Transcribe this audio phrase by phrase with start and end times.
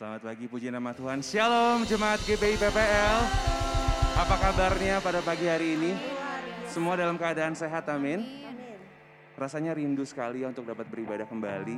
[0.00, 1.20] Selamat pagi, puji nama Tuhan.
[1.20, 3.20] Shalom Jemaat GBI PPL.
[4.16, 5.92] Apa kabarnya pada pagi hari ini?
[6.64, 8.24] Semua dalam keadaan sehat, amin.
[9.36, 11.76] Rasanya rindu sekali untuk dapat beribadah kembali,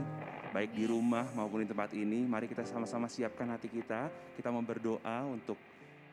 [0.55, 2.23] baik di rumah maupun di tempat ini.
[2.23, 4.07] Mari kita sama-sama siapkan hati kita.
[4.39, 5.59] Kita mau berdoa untuk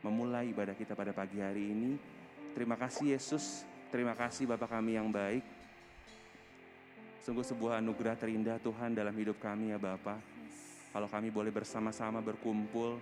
[0.01, 1.93] memulai ibadah kita pada pagi hari ini.
[2.57, 5.45] Terima kasih Yesus, terima kasih Bapak kami yang baik.
[7.21, 10.38] Sungguh sebuah anugerah terindah Tuhan dalam hidup kami ya Bapak.
[10.89, 12.97] Kalau kami boleh bersama-sama berkumpul,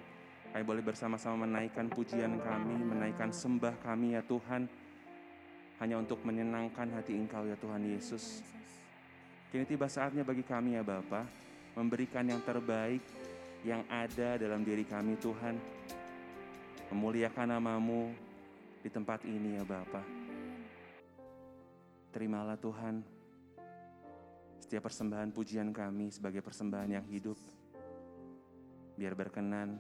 [0.52, 4.68] kami boleh bersama-sama menaikkan pujian kami, menaikkan sembah kami ya Tuhan.
[5.80, 8.44] Hanya untuk menyenangkan hati Engkau ya Tuhan Yesus.
[9.54, 11.24] Kini tiba saatnya bagi kami ya Bapa,
[11.78, 13.00] memberikan yang terbaik
[13.64, 15.56] yang ada dalam diri kami Tuhan.
[16.92, 18.12] Memuliakan namamu
[18.84, 20.04] di tempat ini ya Bapa.
[22.12, 23.00] Terimalah Tuhan
[24.60, 27.57] setiap persembahan pujian kami sebagai persembahan yang hidup.
[28.98, 29.78] Biar berkenan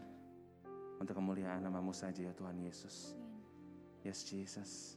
[1.01, 3.17] untuk kemuliaan namamu saja ya Tuhan Yesus.
[4.05, 4.96] Yes Jesus.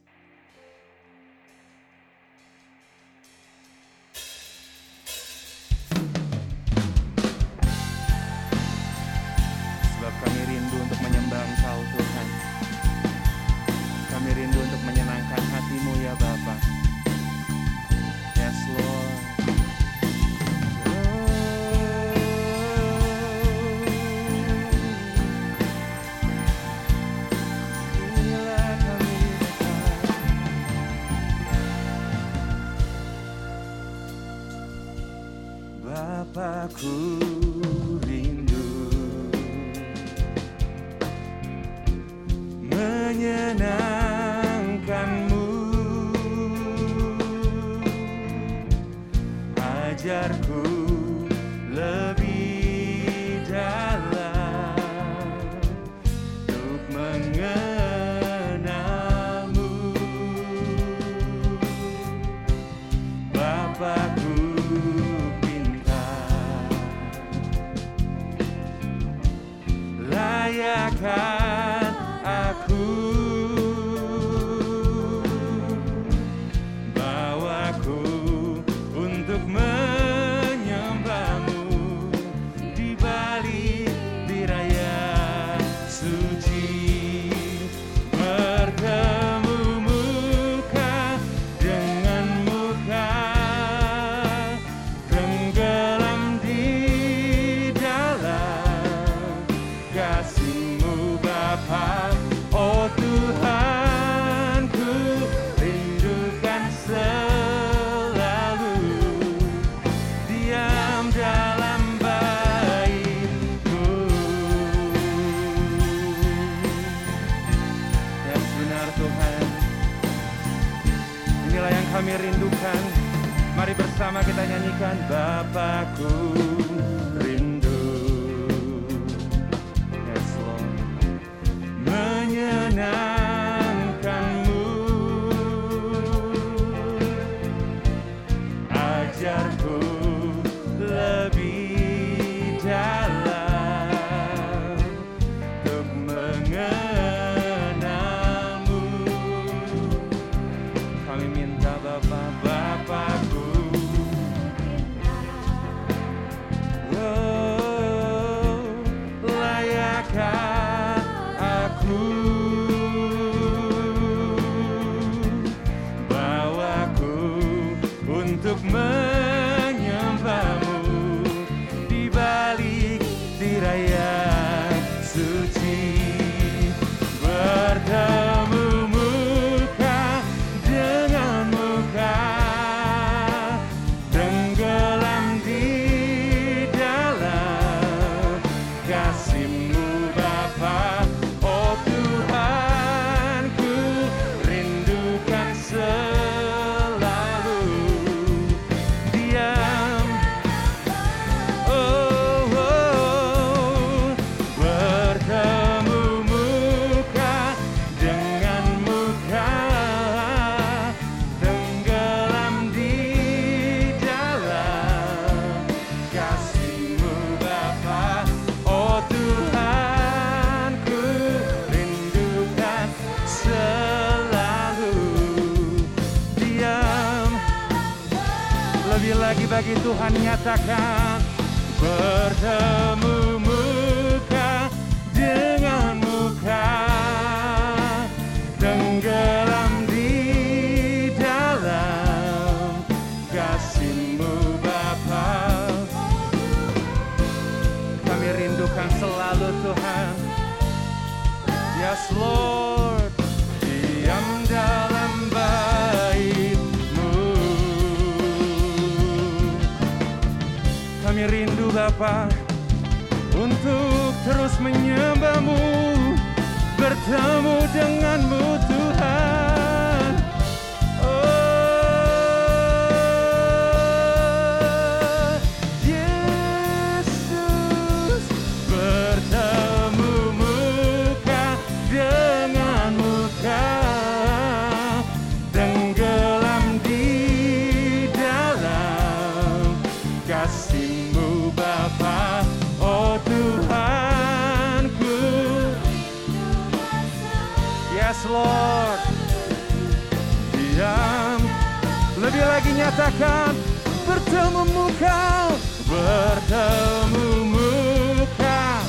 [302.61, 303.57] Lagi nyatakan
[304.05, 305.49] Bertemu muka
[305.89, 308.85] Bertemu muka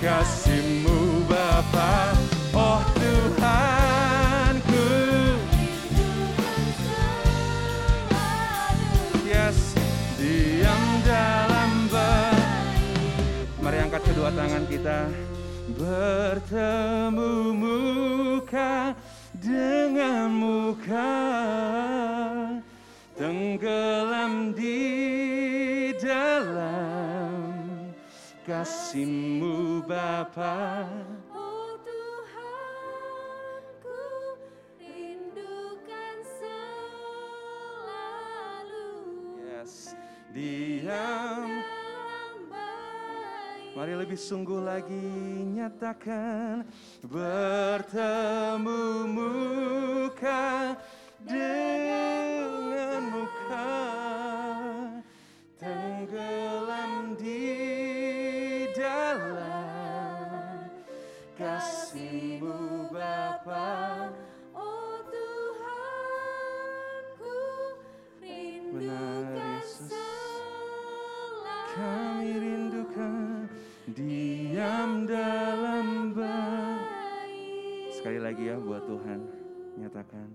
[0.00, 2.16] Kasihmu Bapa
[2.56, 4.88] Oh Tuhanku.
[9.28, 9.76] Yes
[10.16, 12.40] Diam dalam baik
[13.60, 15.25] Mari angkat kedua tangan kita
[15.86, 18.90] Bertemu muka
[19.38, 21.14] dengan muka
[23.14, 27.62] Tenggelam di dalam
[28.42, 30.90] kasihmu Bapa
[31.30, 33.22] Oh Tuhanku,
[34.82, 36.66] rindukan selalu
[39.38, 39.94] Yes
[40.34, 41.75] Diam.
[43.76, 45.04] Mari lebih sungguh lagi
[45.52, 46.64] nyatakan
[47.04, 50.72] bertemu muka
[51.20, 53.76] dengan muka
[55.60, 57.52] tenggelam di
[58.72, 60.72] dalam
[61.36, 63.95] kasihmu Bapa
[75.06, 77.94] dalam baik.
[77.94, 79.20] Sekali lagi ya buat Tuhan
[79.78, 80.28] nyatakan.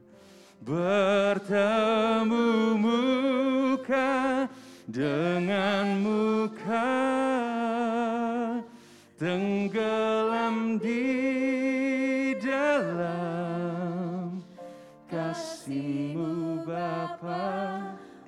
[0.62, 2.48] Bertemu
[2.78, 4.48] muka
[4.88, 6.98] dengan muka
[9.18, 14.42] tenggelam di dalam
[15.10, 17.46] kasihmu Bapa.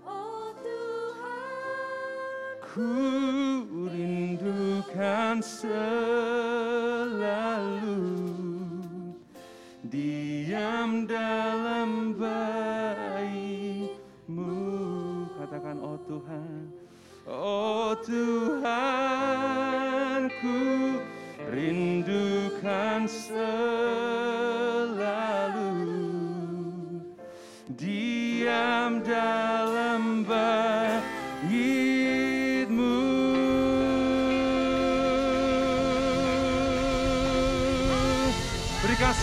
[0.05, 2.93] Oh Tuhan, ku
[4.93, 5.73] rindukan selalu
[9.89, 11.42] diam dalam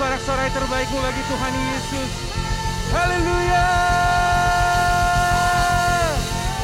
[0.00, 2.33] sorak-sorai terbaikmu lagi Tuhan Yesus.
[2.88, 3.69] Haleluya!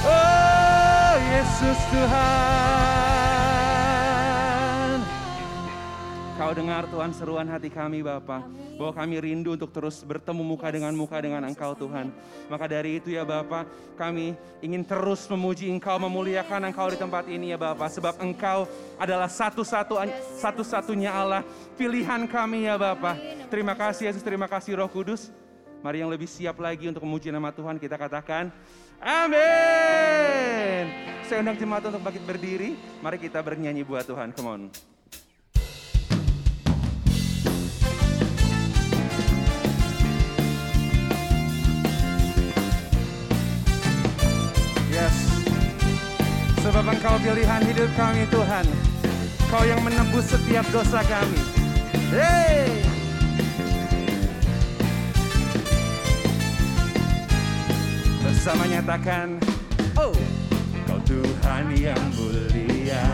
[0.08, 2.16] Oh Yesus Tuhan.
[6.40, 8.40] Kau dengar Tuhan seruan hati kami Bapa.
[8.80, 12.08] Bahwa kami rindu untuk terus bertemu muka dengan muka dengan Engkau Tuhan.
[12.48, 13.68] Maka dari itu ya Bapa,
[14.00, 14.32] kami
[14.64, 17.84] ingin terus memuji Engkau, memuliakan Engkau di tempat ini ya Bapa.
[17.92, 18.64] Sebab Engkau
[18.96, 20.00] adalah satu-satu
[20.40, 21.44] satu-satunya Allah,
[21.76, 23.16] pilihan kami ya Bapa.
[23.52, 25.28] Terima kasih Yesus, terima kasih Roh Kudus.
[25.84, 28.50] Mari yang lebih siap lagi untuk memuji nama Tuhan, kita katakan
[28.96, 30.84] Amin.
[31.28, 32.80] Saya undang jemaat untuk bangkit berdiri.
[33.04, 34.32] Mari kita bernyanyi buat Tuhan.
[34.32, 34.62] Come on.
[46.86, 48.66] Engkau pilihan hidup kami Tuhan.
[49.50, 51.40] Kau yang menebus setiap dosa kami.
[52.14, 52.82] Hey!
[58.22, 59.42] Bersama nyatakan,
[59.98, 60.14] oh,
[60.86, 63.06] kau Tuhan yang mulia,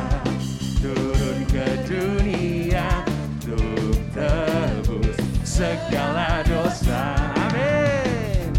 [0.85, 3.05] turun ke dunia
[3.41, 7.17] untuk tebus segala dosa.
[7.49, 8.53] Amin.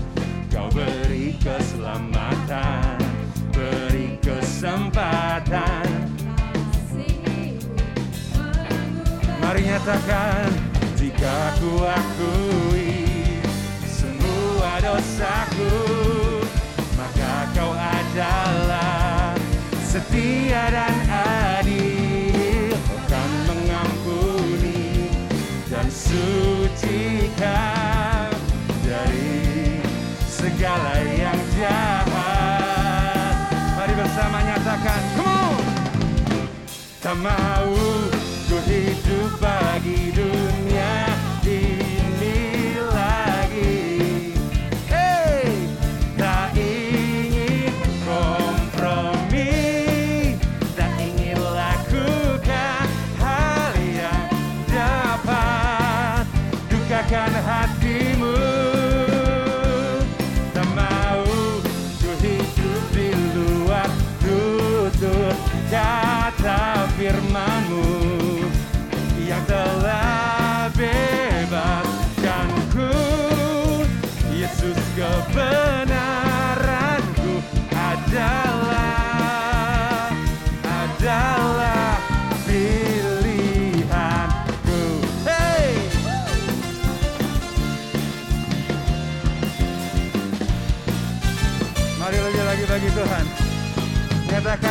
[0.50, 2.92] Kau beri keselamatan,
[4.63, 5.88] kesempatan.
[9.43, 10.48] Mari nyatakan
[10.96, 13.03] jika ku akui
[13.84, 15.75] semua dosaku
[16.96, 19.36] Maka kau adalah
[19.84, 20.92] setia dan
[37.13, 37.70] Tak mau
[38.50, 39.62] ku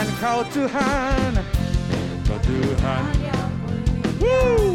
[0.03, 1.33] Nyatakan kau Tuhan
[2.27, 3.05] Kau Tuhan
[4.19, 4.72] Woo!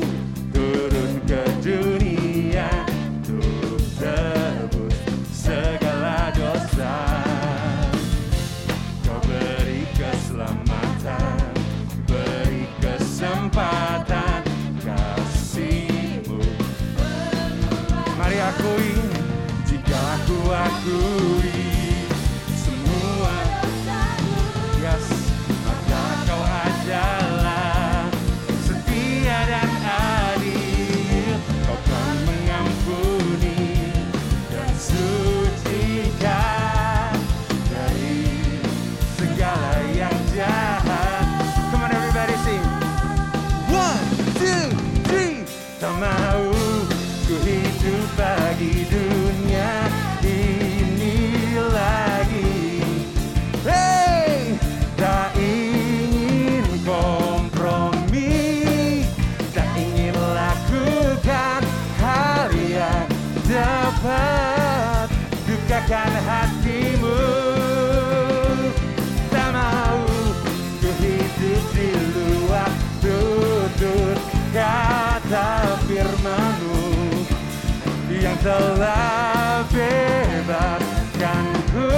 [78.48, 81.92] Telah bebaskanku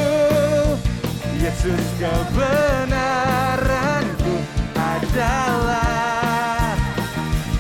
[1.38, 4.34] Yesus kebenaranku
[4.74, 6.74] adalah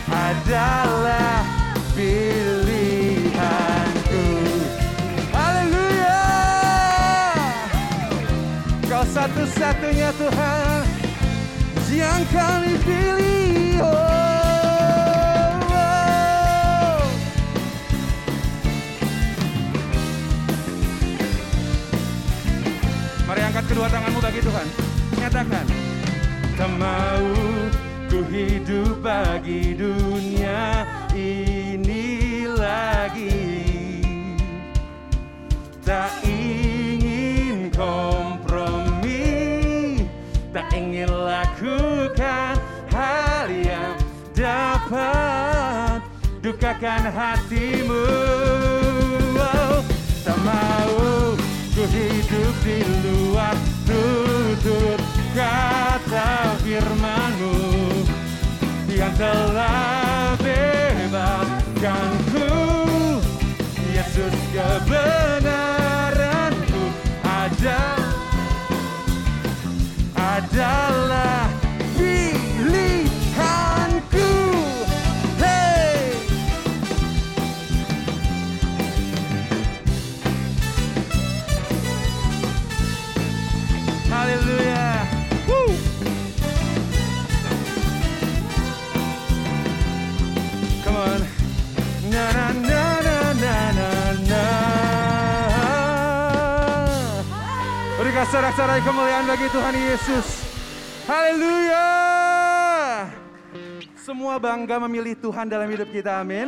[0.09, 1.45] adalah
[1.93, 3.37] pilihanku.
[5.37, 6.25] Haleluya!
[8.89, 10.81] Kau satu-satunya Tuhan
[11.93, 14.08] yang kami pilih oh.
[23.79, 24.67] Kedua tanganmu bagi Tuhan.
[25.23, 25.65] Nyatakan.
[26.59, 27.31] Tak mau
[28.11, 30.83] ku hidup bagi dunia
[31.15, 33.39] ini lagi.
[35.79, 39.23] Tak ingin kompromi,
[40.51, 42.59] tak ingin lakukan
[42.91, 43.95] hal yang
[44.35, 46.03] dapat
[46.43, 48.11] dukakan hatimu.
[49.39, 49.79] Oh,
[50.27, 51.31] tak mau
[51.71, 53.55] ku hidup di luar
[53.99, 54.95] tutur
[55.35, 57.51] kata firmanmu
[58.87, 62.47] yang telah bebaskanku.
[63.91, 66.83] Yesus kebenaranku
[67.27, 67.99] ada
[70.15, 70.88] adalah
[98.29, 100.45] sorak-sorai kemuliaan bagi Tuhan Yesus.
[101.09, 101.89] Haleluya.
[103.97, 106.45] Semua bangga memilih Tuhan dalam hidup kita, amin.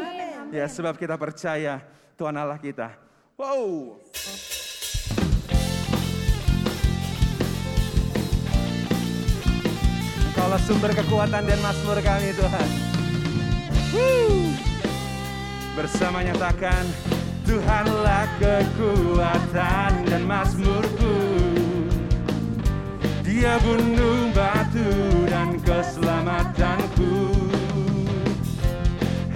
[0.53, 1.81] Ya, sebab kita percaya
[2.13, 2.93] Tuhan Allah kita.
[3.33, 3.97] Wow.
[10.29, 12.67] Engkaulah sumber kekuatan dan mazmur kami Tuhan.
[13.89, 14.53] Woo.
[15.73, 16.85] Bersama nyatakan
[17.49, 21.40] Tuhanlah kekuatan dan mazmurku
[23.31, 24.91] Dia gunung batu
[25.31, 27.31] dan keselamatanku.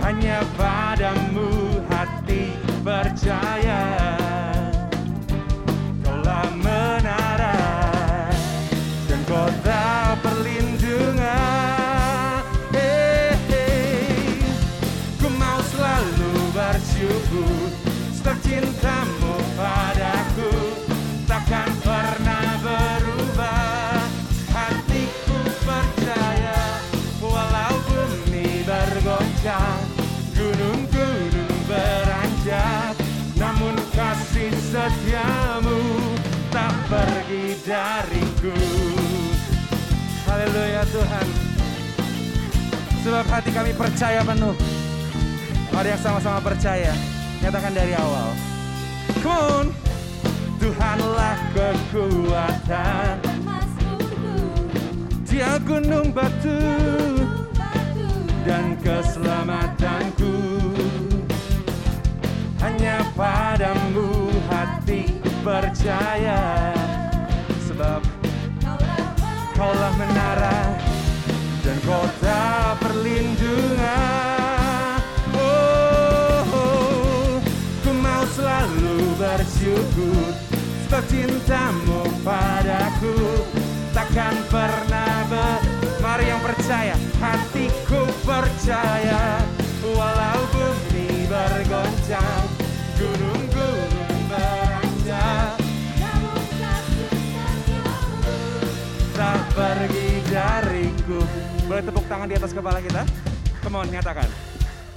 [0.04, 4.20] Hanya padamu hati percaya
[40.56, 41.28] Haleluya Tuhan.
[43.04, 44.56] Sebab hati kami percaya penuh.
[45.76, 46.96] Mari yang sama-sama percaya.
[47.44, 48.32] Nyatakan dari awal.
[49.20, 49.68] Come on.
[50.56, 53.20] Tuhanlah kekuatan.
[55.28, 56.60] Dia gunung batu
[58.48, 60.40] Dan keselamatanku.
[62.64, 66.72] Hanya padamu hati percaya
[86.66, 89.38] percaya, hatiku percaya
[89.86, 92.42] walau bumi bergoncang,
[92.98, 95.62] gunung-gunung beranjak.
[99.14, 101.22] Tak pergi dariku.
[101.70, 103.06] Boleh tepuk tangan di atas kepala kita?
[103.62, 104.26] Come on, nyatakan.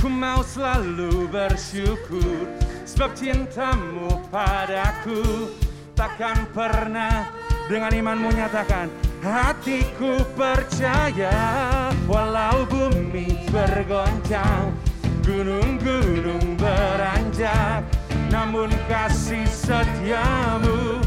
[0.01, 2.49] Ku mau selalu bersyukur
[2.89, 5.53] sebab cintamu padaku
[5.93, 7.29] takkan pernah
[7.69, 14.75] dengan imanmu nyatakan hatiku percaya walau bumi bergoncang
[15.23, 17.85] gunung-gunung beranjak.
[18.29, 21.01] Namun kasih setiamu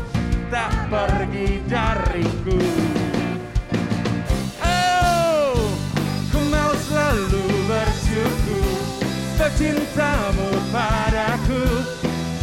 [0.50, 2.62] tak pergi dariku.
[4.66, 5.54] Oh,
[6.34, 8.92] ku mau selalu bersyukur
[9.42, 11.66] Sebab cintamu padaku.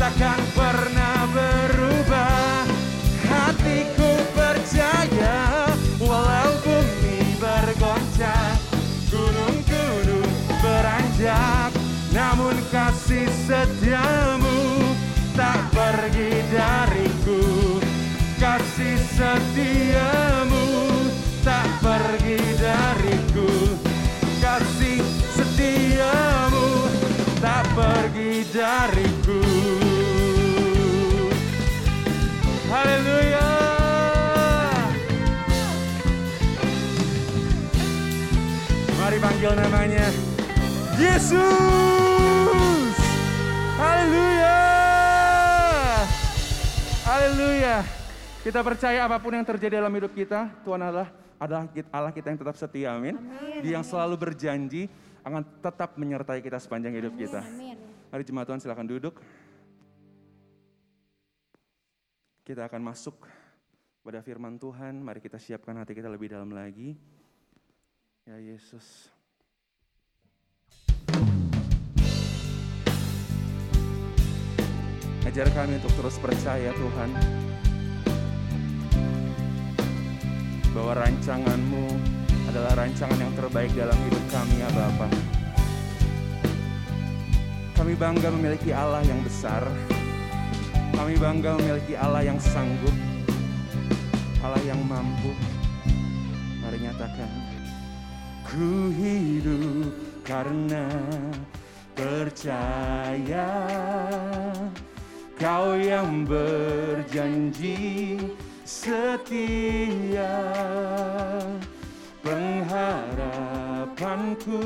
[0.02, 1.77] Takkan pernah berubah
[13.48, 14.60] setiamu
[15.32, 17.40] tak pergi dariku.
[18.36, 20.64] Kasih setiamu
[21.40, 23.48] tak pergi dariku.
[24.44, 25.00] Kasih
[25.32, 26.92] setiamu
[27.40, 29.40] tak pergi dariku.
[32.68, 33.50] Haleluya.
[39.00, 40.06] Mari panggil namanya
[41.00, 42.07] Yesus
[43.78, 44.58] Haleluya.
[47.06, 47.76] Haleluya.
[48.42, 52.42] Kita percaya apa pun yang terjadi dalam hidup kita Tuhan Allah adalah Allah kita yang
[52.42, 53.14] tetap setia amin.
[53.62, 54.90] Dia yang selalu berjanji
[55.22, 57.38] akan tetap menyertai kita sepanjang hidup kita.
[57.38, 57.78] Amin.
[58.10, 59.22] Mari jemaat Tuhan silakan duduk.
[62.42, 63.30] Kita akan masuk
[64.02, 64.98] pada firman Tuhan.
[65.06, 66.98] Mari kita siapkan hati kita lebih dalam lagi.
[68.26, 69.14] Ya Yesus
[75.26, 77.10] Ajar kami untuk terus percaya Tuhan
[80.76, 81.84] bahwa rancanganmu
[82.48, 85.08] adalah rancangan yang terbaik dalam hidup kami ya Bapa.
[87.78, 89.62] Kami bangga memiliki Allah yang besar.
[90.94, 92.94] Kami bangga memiliki Allah yang sanggup.
[94.42, 95.30] Allah yang mampu.
[96.62, 97.30] Mari nyatakan.
[98.48, 99.94] Ku hidup
[100.26, 100.88] karena
[101.94, 103.46] percaya
[105.38, 108.18] Kau yang berjanji
[108.66, 110.34] setia
[112.26, 114.58] Pengharapanku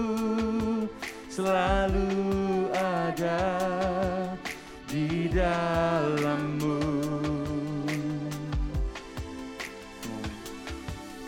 [1.29, 3.53] selalu ada
[4.89, 6.85] di dalammu.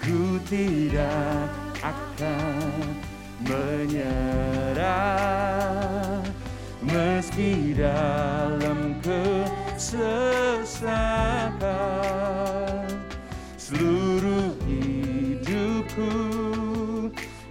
[0.05, 1.49] Ku tidak
[1.81, 2.77] akan
[3.49, 5.25] menyerah
[6.85, 8.84] Meski dalam
[9.95, 11.63] sesahkan
[13.55, 16.11] seluruh hidupku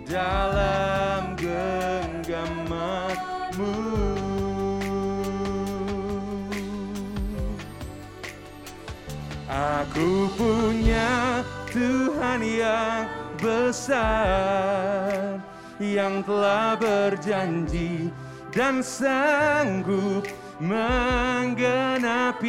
[0.04, 3.80] dalam genggamanmu.
[9.48, 11.40] Aku punya
[11.72, 13.08] Tuhan yang
[13.40, 15.40] besar
[15.80, 18.12] yang telah berjanji
[18.54, 20.30] dan sanggup
[20.62, 22.44] menggenapi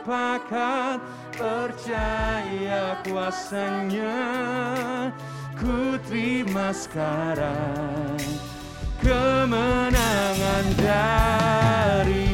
[1.33, 4.19] percaya kuasanya
[5.57, 8.19] ku terima sekarang
[9.01, 12.26] kemenangan darimu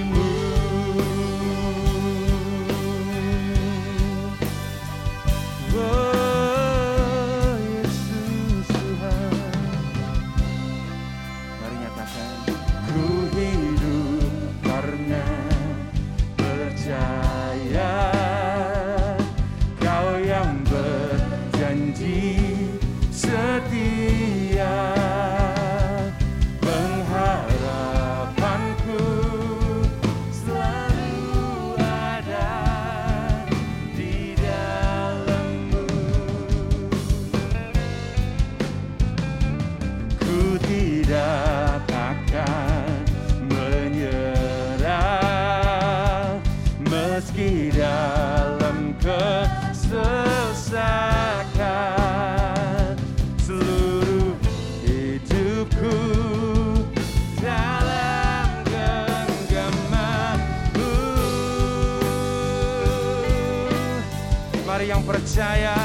[65.34, 65.81] Mari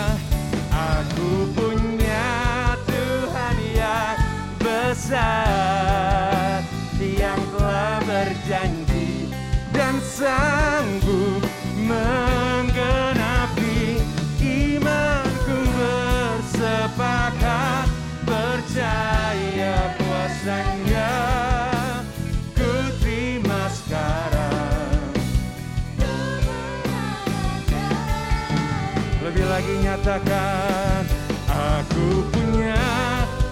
[30.08, 31.04] lagi nyatakan
[31.52, 32.80] Aku punya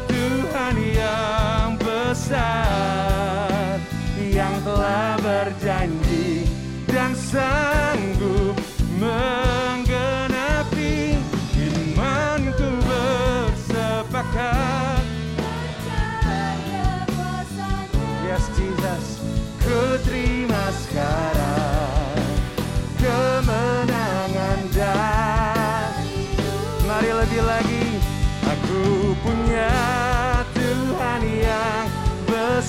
[0.07, 3.75] Tuhan yang besar
[4.15, 6.47] Yang telah berjanji
[6.87, 8.55] Dan sanggup
[8.95, 9.44] menggenapi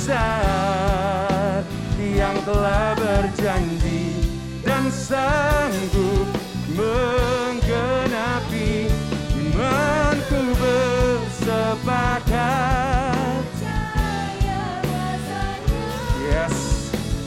[0.06, 1.66] besar
[1.98, 4.14] Yang telah berjanji
[4.62, 6.30] Dan sanggup
[6.78, 8.06] menggenapi
[9.34, 11.90] Imanku bersepakat
[16.22, 16.54] Yes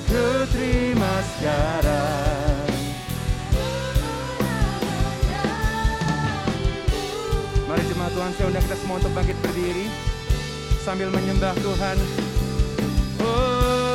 [0.07, 2.71] Ku terima sekarang
[7.67, 9.85] Mari jemaat Tuhan, saya undang kita semua untuk bangkit berdiri
[10.81, 12.28] sambil menyembah Tuhan.
[13.21, 13.88] Oh,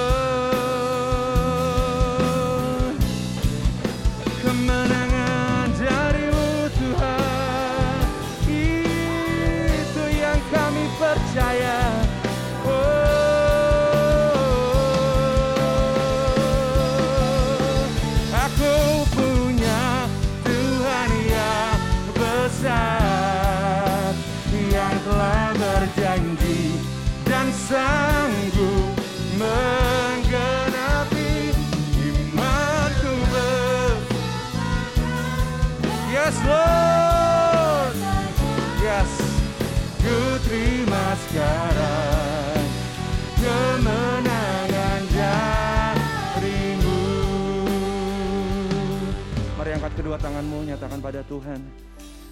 [50.25, 51.61] tanganmu nyatakan pada Tuhan.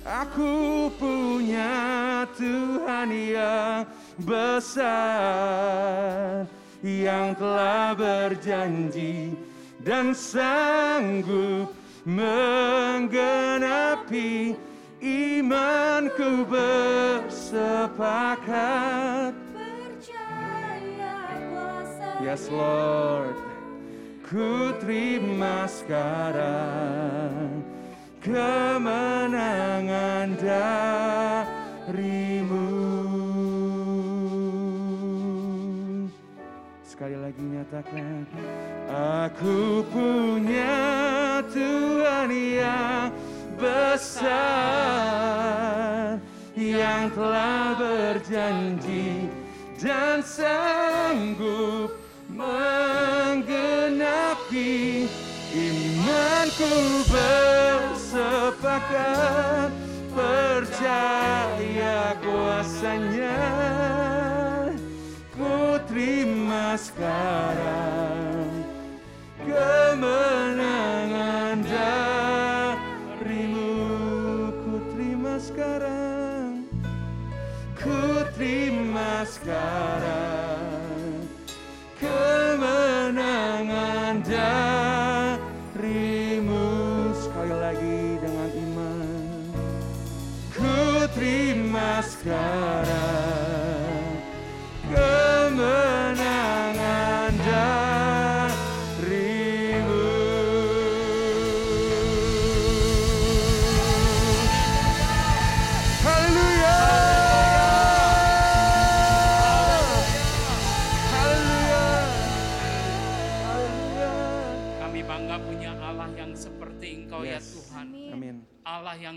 [0.03, 3.87] Aku punya Tuhan yang
[4.19, 4.91] besar
[6.83, 9.39] Yang telah berjanji
[9.79, 11.71] dan sanggup
[12.03, 13.39] menggenapi
[14.99, 18.03] imanku bersepakat.
[22.19, 23.35] Yes Lord.
[24.27, 27.63] Ku terima sekarang
[28.23, 29.91] kemenangan
[30.39, 31.59] darimu.
[36.87, 38.31] Sekali lagi nyatakan
[39.27, 43.11] Aku punya Tuhan yang
[43.59, 44.31] besar
[46.55, 49.27] Yang telah berjanji
[49.83, 51.91] dan sanggup
[52.31, 53.43] menggenapi
[56.53, 57.03] ku
[58.23, 59.75] bersepakat
[60.15, 63.43] percaya kuasanya?
[65.35, 68.63] Ku terima sekarang
[69.43, 73.75] kemenangan darimu.
[74.63, 76.63] Ku terima sekarang
[77.75, 81.27] ku terima sekarang
[81.99, 84.92] kemenangan darimu
[92.23, 92.92] terima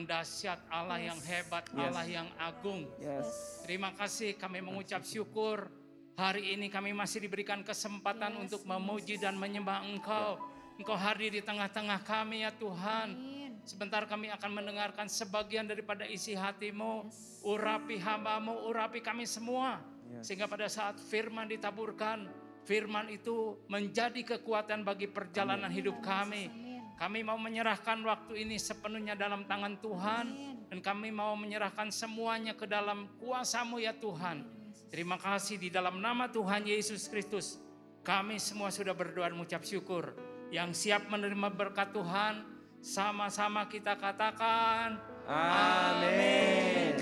[0.06, 1.82] yang dahsyat, Allah yang hebat, Yes.
[1.82, 2.86] Allah yang agung.
[3.02, 3.26] Yes
[3.65, 5.65] Terima kasih kami mengucap syukur.
[6.13, 10.38] Hari ini kami masih diberikan kesempatan untuk memuji dan menyembah Engkau.
[10.78, 13.18] Engkau hadir di tengah-tengah kami ya Tuhan.
[13.65, 17.10] Sebentar kami akan mendengarkan sebagian daripada isi hatimu.
[17.41, 19.82] Urapi hambamu, urapi kami semua.
[20.13, 20.30] Yes.
[20.30, 22.30] Sehingga pada saat firman ditaburkan,
[22.70, 26.64] firman itu menjadi kekuatan bagi perjalanan hidup kami.
[26.95, 30.25] Kami mau menyerahkan waktu ini sepenuhnya dalam tangan Tuhan.
[30.71, 34.47] Dan kami mau menyerahkan semuanya ke dalam kuasamu ya Tuhan.
[34.88, 37.60] Terima kasih di dalam nama Tuhan Yesus Kristus.
[38.05, 40.15] Kami semua sudah berdoa dan mengucap syukur.
[40.53, 42.47] Yang siap menerima berkat Tuhan,
[42.79, 46.93] sama-sama kita katakan, Amin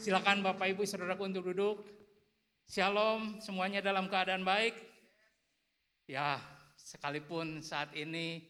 [0.00, 1.84] Silakan Bapak Ibu Saudaraku untuk duduk.
[2.64, 4.72] Shalom, semuanya dalam keadaan baik.
[6.08, 6.40] Ya,
[6.88, 8.40] sekalipun saat ini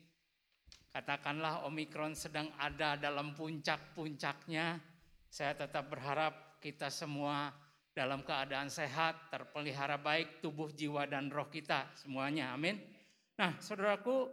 [0.94, 4.79] katakanlah Omikron sedang ada dalam puncak-puncaknya,
[5.27, 7.51] saya tetap berharap kita semua
[7.90, 12.55] dalam keadaan sehat, terpelihara baik tubuh, jiwa dan roh kita semuanya.
[12.55, 12.79] Amin.
[13.35, 14.31] Nah, Saudaraku,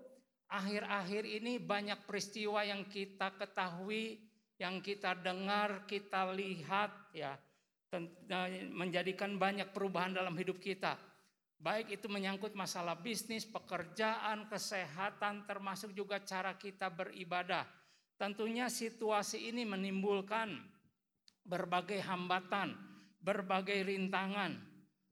[0.53, 4.21] akhir-akhir ini banyak peristiwa yang kita ketahui
[4.55, 7.35] yang kita dengar, kita lihat ya
[7.91, 10.95] eh, menjadikan banyak perubahan dalam hidup kita.
[11.55, 17.65] Baik itu menyangkut masalah bisnis, pekerjaan, kesehatan, termasuk juga cara kita beribadah.
[18.15, 20.55] Tentunya situasi ini menimbulkan
[21.45, 22.73] berbagai hambatan,
[23.21, 24.55] berbagai rintangan.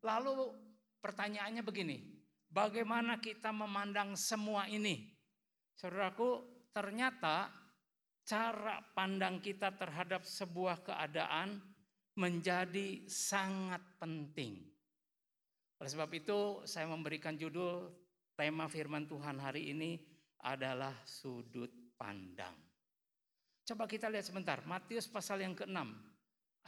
[0.04, 0.52] Lalu
[1.00, 1.98] pertanyaannya begini,
[2.50, 5.14] bagaimana kita memandang semua ini?
[5.74, 7.50] Saudaraku, ternyata
[8.24, 11.60] cara pandang kita terhadap sebuah keadaan
[12.16, 14.73] menjadi sangat penting.
[15.84, 17.92] Oleh sebab itu, saya memberikan judul
[18.40, 20.00] tema firman Tuhan hari ini
[20.40, 21.68] adalah sudut
[22.00, 22.56] pandang.
[23.68, 25.76] Coba kita lihat sebentar, Matius pasal yang ke-6,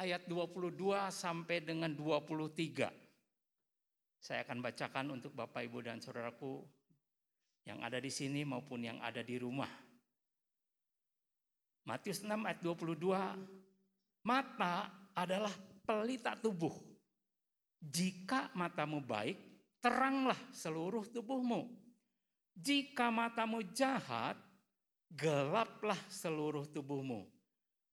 [0.04, 2.92] ayat 22 sampai dengan 23.
[4.20, 6.68] Saya akan bacakan untuk Bapak, Ibu, dan Saudaraku
[7.64, 9.72] yang ada di sini maupun yang ada di rumah.
[11.88, 15.56] Matius 6 ayat 22, mata adalah
[15.88, 16.95] pelita tubuh.
[17.86, 19.38] Jika matamu baik,
[19.78, 21.70] teranglah seluruh tubuhmu.
[22.58, 24.34] Jika matamu jahat,
[25.14, 27.30] gelaplah seluruh tubuhmu.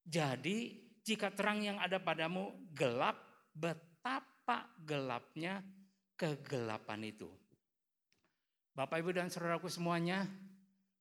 [0.03, 3.21] Jadi, jika terang yang ada padamu gelap,
[3.53, 5.61] betapa gelapnya
[6.17, 7.29] kegelapan itu.
[8.73, 10.25] Bapak, Ibu, dan saudaraku semuanya,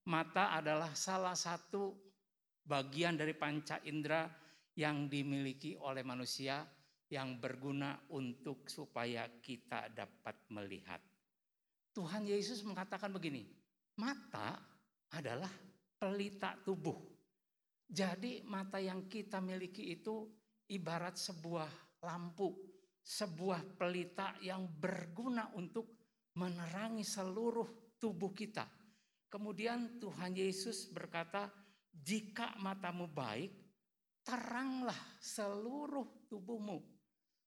[0.04, 1.96] mata adalah salah satu
[2.68, 4.28] bagian dari panca indera
[4.76, 6.68] yang dimiliki oleh manusia
[7.12, 11.04] yang berguna untuk supaya kita dapat melihat.
[11.92, 13.44] Tuhan Yesus mengatakan begini,
[14.00, 14.56] mata
[15.12, 15.52] adalah
[16.00, 16.96] pelita tubuh.
[17.84, 20.24] Jadi mata yang kita miliki itu
[20.72, 22.56] ibarat sebuah lampu,
[23.04, 26.00] sebuah pelita yang berguna untuk
[26.40, 28.64] menerangi seluruh tubuh kita.
[29.28, 31.52] Kemudian Tuhan Yesus berkata,
[31.92, 33.52] jika matamu baik,
[34.24, 37.01] teranglah seluruh tubuhmu.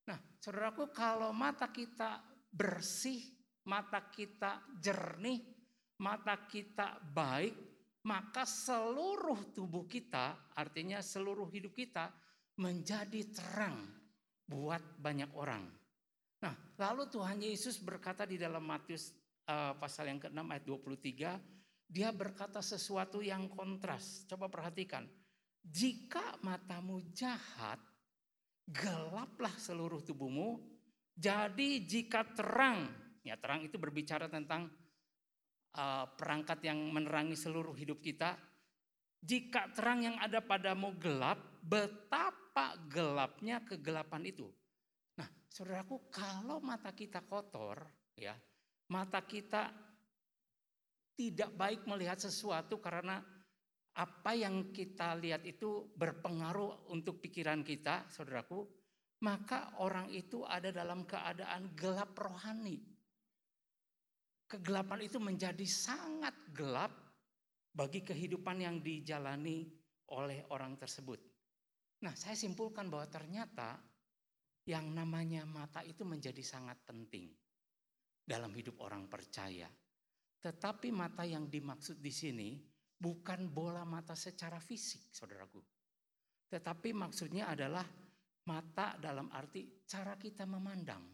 [0.04, 2.20] Nah, saudaraku, kalau mata kita
[2.52, 3.20] bersih,
[3.64, 5.40] mata kita jernih,
[6.00, 7.56] mata kita baik,
[8.04, 12.12] maka seluruh tubuh kita, artinya seluruh hidup kita,
[12.60, 13.80] menjadi terang
[14.44, 15.64] buat banyak orang.
[16.44, 19.16] Nah, lalu Tuhan Yesus berkata di dalam Matius
[19.48, 24.28] eh, pasal yang ke-6 ayat 23, dia berkata sesuatu yang kontras.
[24.28, 25.08] Coba perhatikan.
[25.64, 27.80] Jika matamu jahat,
[28.68, 30.61] gelaplah seluruh tubuhmu.
[31.14, 32.90] Jadi jika terang,
[33.22, 34.66] ya terang itu berbicara tentang
[35.77, 38.35] eh, perangkat yang menerangi seluruh hidup kita.
[39.24, 44.53] Jika terang yang ada padamu gelap, betapa gelapnya kegelapan itu.
[45.16, 47.88] Nah, saudaraku, kalau mata kita kotor,
[48.20, 48.37] ya,
[48.92, 49.72] mata kita
[51.14, 53.22] tidak baik melihat sesuatu karena
[53.94, 58.66] apa yang kita lihat itu berpengaruh untuk pikiran kita, saudaraku,
[59.22, 62.83] maka orang itu ada dalam keadaan gelap rohani.
[64.50, 66.90] Kegelapan itu menjadi sangat gelap
[67.70, 69.70] bagi kehidupan yang dijalani
[70.11, 71.22] oleh orang tersebut.
[72.02, 73.78] Nah, saya simpulkan bahwa ternyata
[74.66, 77.30] yang namanya mata itu menjadi sangat penting
[78.26, 79.70] dalam hidup orang percaya.
[80.40, 82.73] Tetapi mata yang dimaksud di sini
[83.04, 85.60] bukan bola mata secara fisik, saudaraku.
[86.48, 87.84] Tetapi maksudnya adalah
[88.48, 91.04] mata dalam arti cara kita memandang.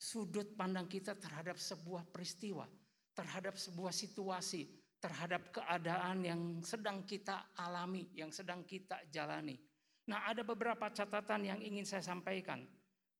[0.00, 2.64] Sudut pandang kita terhadap sebuah peristiwa,
[3.12, 4.64] terhadap sebuah situasi,
[4.96, 9.60] terhadap keadaan yang sedang kita alami, yang sedang kita jalani.
[10.08, 12.64] Nah, ada beberapa catatan yang ingin saya sampaikan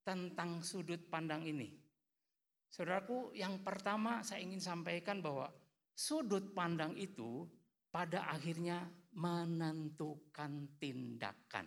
[0.01, 1.69] tentang sudut pandang ini.
[2.73, 5.53] Saudaraku, yang pertama saya ingin sampaikan bahwa
[5.93, 7.45] sudut pandang itu
[7.91, 11.67] pada akhirnya menentukan tindakan.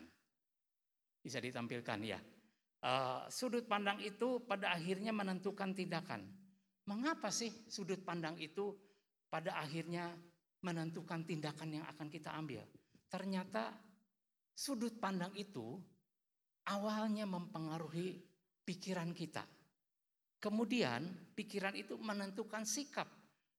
[1.20, 2.20] Bisa ditampilkan ya.
[2.84, 6.28] Uh, sudut pandang itu pada akhirnya menentukan tindakan.
[6.84, 8.76] Mengapa sih sudut pandang itu
[9.32, 10.12] pada akhirnya
[10.64, 12.64] menentukan tindakan yang akan kita ambil?
[13.08, 13.72] Ternyata
[14.52, 15.80] sudut pandang itu
[16.68, 18.20] awalnya mempengaruhi
[18.68, 19.44] pikiran kita.
[20.44, 23.08] Kemudian pikiran itu menentukan sikap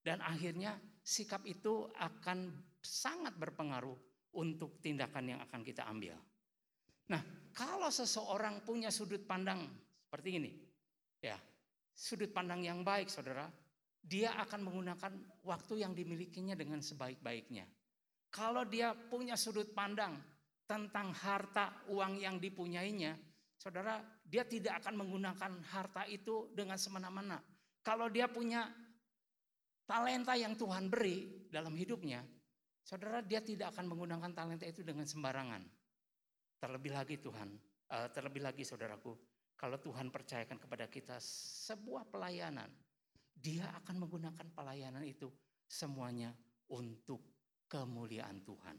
[0.05, 2.49] dan akhirnya sikap itu akan
[2.81, 3.95] sangat berpengaruh
[4.41, 6.17] untuk tindakan yang akan kita ambil.
[7.13, 7.21] Nah,
[7.53, 9.69] kalau seseorang punya sudut pandang
[10.09, 10.51] seperti ini,
[11.21, 11.37] ya,
[11.93, 13.45] sudut pandang yang baik, saudara,
[14.01, 15.13] dia akan menggunakan
[15.45, 17.69] waktu yang dimilikinya dengan sebaik-baiknya.
[18.33, 20.19] Kalau dia punya sudut pandang
[20.65, 23.15] tentang harta uang yang dipunyainya,
[23.61, 27.39] saudara, dia tidak akan menggunakan harta itu dengan semena-mena.
[27.85, 28.67] Kalau dia punya
[29.85, 32.25] talenta yang Tuhan beri dalam hidupnya,
[32.85, 35.63] saudara, dia tidak akan menggunakan talenta itu dengan sembarangan.
[36.61, 37.49] Terlebih lagi Tuhan,
[37.93, 39.13] uh, terlebih lagi saudaraku,
[39.55, 41.17] kalau Tuhan percayakan kepada kita
[41.69, 42.69] sebuah pelayanan,
[43.35, 45.29] dia akan menggunakan pelayanan itu
[45.69, 46.33] semuanya
[46.73, 47.21] untuk
[47.69, 48.77] kemuliaan Tuhan.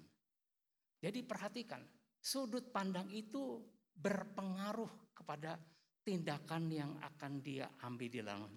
[1.01, 1.81] Jadi perhatikan,
[2.17, 3.61] sudut pandang itu
[3.93, 5.61] berpengaruh kepada
[6.05, 8.49] tindakan yang akan dia ambil di dalam,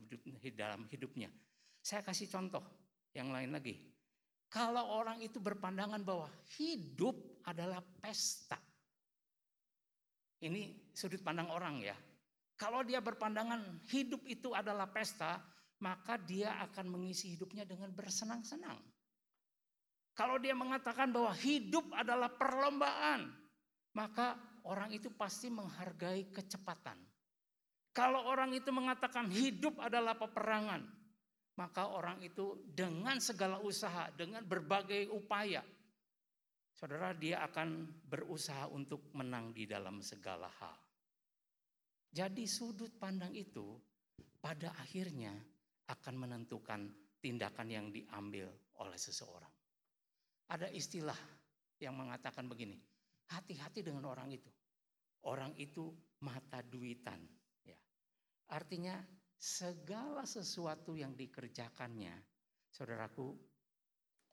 [0.57, 1.29] dalam hidupnya.
[1.89, 2.61] Saya kasih contoh
[3.17, 3.81] yang lain lagi.
[4.53, 6.29] Kalau orang itu berpandangan bahwa
[6.61, 7.17] hidup
[7.49, 8.61] adalah pesta,
[10.45, 11.97] ini sudut pandang orang ya.
[12.61, 15.41] Kalau dia berpandangan hidup itu adalah pesta,
[15.81, 18.77] maka dia akan mengisi hidupnya dengan bersenang-senang.
[20.13, 23.33] Kalau dia mengatakan bahwa hidup adalah perlombaan,
[23.97, 24.37] maka
[24.69, 27.01] orang itu pasti menghargai kecepatan.
[27.97, 30.98] Kalau orang itu mengatakan hidup adalah peperangan,
[31.59, 35.61] maka orang itu dengan segala usaha, dengan berbagai upaya,
[36.79, 40.79] Saudara, dia akan berusaha untuk menang di dalam segala hal.
[42.15, 43.75] Jadi sudut pandang itu
[44.39, 45.35] pada akhirnya
[45.91, 46.87] akan menentukan
[47.19, 48.47] tindakan yang diambil
[48.79, 49.51] oleh seseorang.
[50.55, 51.19] Ada istilah
[51.83, 52.79] yang mengatakan begini,
[53.35, 54.47] hati-hati dengan orang itu.
[55.27, 55.91] Orang itu
[56.23, 57.19] mata duitan.
[57.67, 57.75] Ya.
[58.55, 59.03] Artinya
[59.39, 62.13] segala sesuatu yang dikerjakannya,
[62.75, 63.39] saudaraku,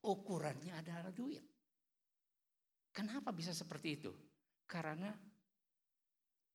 [0.01, 1.45] ukurannya adalah duit.
[2.89, 4.11] Kenapa bisa seperti itu?
[4.65, 5.13] Karena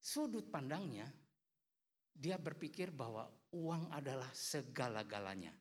[0.03, 1.07] sudut pandangnya
[2.11, 5.55] dia berpikir bahwa uang adalah segala-galanya.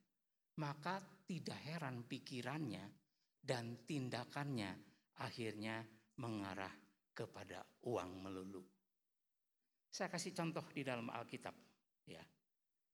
[0.60, 2.84] Maka tidak heran pikirannya
[3.40, 4.76] dan tindakannya
[5.24, 5.88] akhirnya
[6.20, 6.74] mengarah
[7.16, 8.64] kepada uang melulu.
[9.88, 11.56] Saya kasih contoh di dalam Alkitab,
[12.08, 12.22] ya.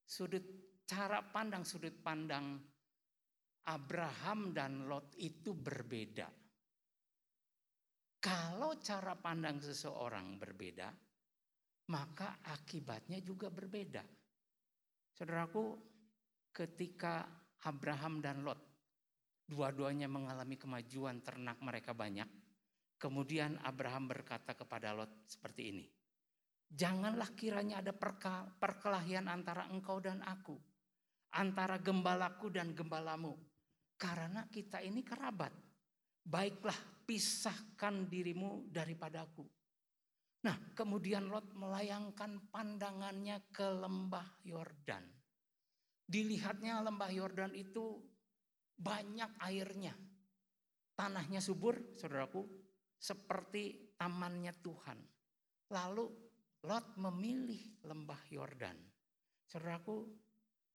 [0.06, 0.45] Sudut
[0.86, 2.62] cara pandang sudut pandang
[3.66, 6.30] Abraham dan Lot itu berbeda.
[8.22, 10.89] Kalau cara pandang seseorang berbeda,
[11.89, 14.01] maka akibatnya juga berbeda.
[15.14, 15.78] Saudaraku,
[16.53, 17.26] ketika
[17.66, 18.62] Abraham dan Lot
[19.45, 22.26] dua-duanya mengalami kemajuan ternak mereka banyak,
[22.97, 25.86] kemudian Abraham berkata kepada Lot seperti ini.
[26.72, 27.93] Janganlah kiranya ada
[28.59, 30.59] perkelahian antara engkau dan aku,
[31.36, 33.38] antara gembalaku dan gembalamu,
[33.95, 35.53] karena kita ini kerabat.
[36.26, 39.45] Baiklah pisahkan dirimu daripadaku.
[40.45, 45.05] Nah, kemudian Lot melayangkan pandangannya ke lembah Yordan.
[46.05, 47.97] Dilihatnya lembah Yordan itu
[48.78, 49.93] banyak airnya.
[50.93, 52.45] Tanahnya subur, saudaraku,
[52.97, 54.97] seperti tamannya Tuhan.
[55.74, 56.24] Lalu
[56.66, 58.74] Lot memilih lembah Yordan.
[59.45, 60.01] Saudaraku,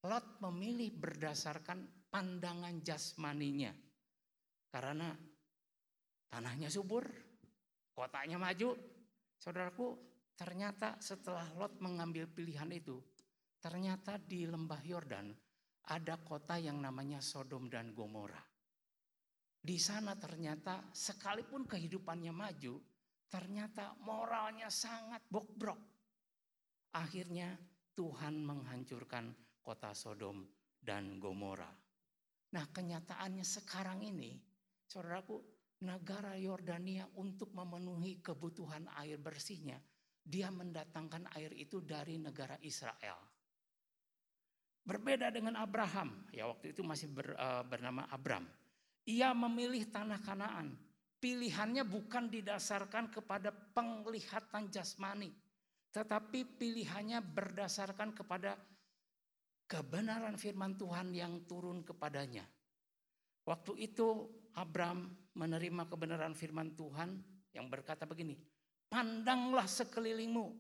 [0.07, 3.75] Lot memilih berdasarkan pandangan jasmaninya.
[4.71, 5.11] Karena
[6.31, 7.03] tanahnya subur,
[7.91, 8.79] kotanya maju.
[9.35, 9.99] Saudaraku,
[10.39, 13.03] ternyata setelah Lot mengambil pilihan itu,
[13.59, 15.35] ternyata di lembah Yordan
[15.91, 18.39] ada kota yang namanya Sodom dan Gomora.
[19.61, 22.81] Di sana ternyata sekalipun kehidupannya maju,
[23.31, 25.79] ternyata moralnya sangat bokbrok.
[26.99, 27.55] Akhirnya
[27.95, 29.31] Tuhan menghancurkan
[29.63, 30.43] kota Sodom
[30.83, 31.71] dan Gomora.
[32.51, 34.35] Nah kenyataannya sekarang ini,
[34.83, 35.39] saudaraku,
[35.87, 39.79] negara Yordania untuk memenuhi kebutuhan air bersihnya,
[40.19, 43.23] dia mendatangkan air itu dari negara Israel.
[44.83, 48.43] Berbeda dengan Abraham, ya waktu itu masih ber- eh, bernama Abram.
[49.07, 50.75] Ia memilih tanah Kanaan.
[51.21, 55.29] Pilihannya bukan didasarkan kepada penglihatan jasmani,
[55.93, 58.57] tetapi pilihannya berdasarkan kepada
[59.69, 62.49] kebenaran firman Tuhan yang turun kepadanya.
[63.45, 67.21] Waktu itu Abram menerima kebenaran firman Tuhan
[67.53, 68.35] yang berkata begini,
[68.91, 70.57] pandanglah sekelilingmu,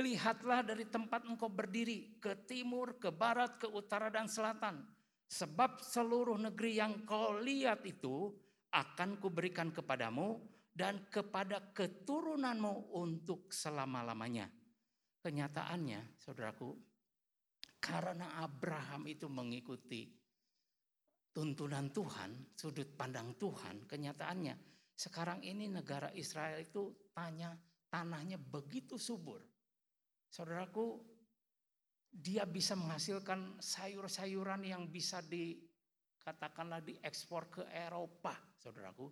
[0.00, 4.84] lihatlah dari tempat engkau berdiri ke timur, ke barat, ke utara dan selatan.
[5.26, 8.30] Sebab seluruh negeri yang kau lihat itu
[8.76, 10.36] akan kuberikan kepadamu
[10.76, 14.52] dan kepada keturunanmu untuk selama-lamanya.
[15.24, 16.76] Kenyataannya, saudaraku,
[17.80, 20.12] karena Abraham itu mengikuti
[21.32, 24.54] tuntunan Tuhan, sudut pandang Tuhan, kenyataannya
[24.96, 27.56] sekarang ini negara Israel itu tanya
[27.88, 29.44] tanahnya begitu subur.
[30.28, 31.00] Saudaraku,
[32.08, 35.20] dia bisa menghasilkan sayur-sayuran yang bisa
[36.26, 39.06] dikatakanlah diekspor ke Eropa, saudaraku.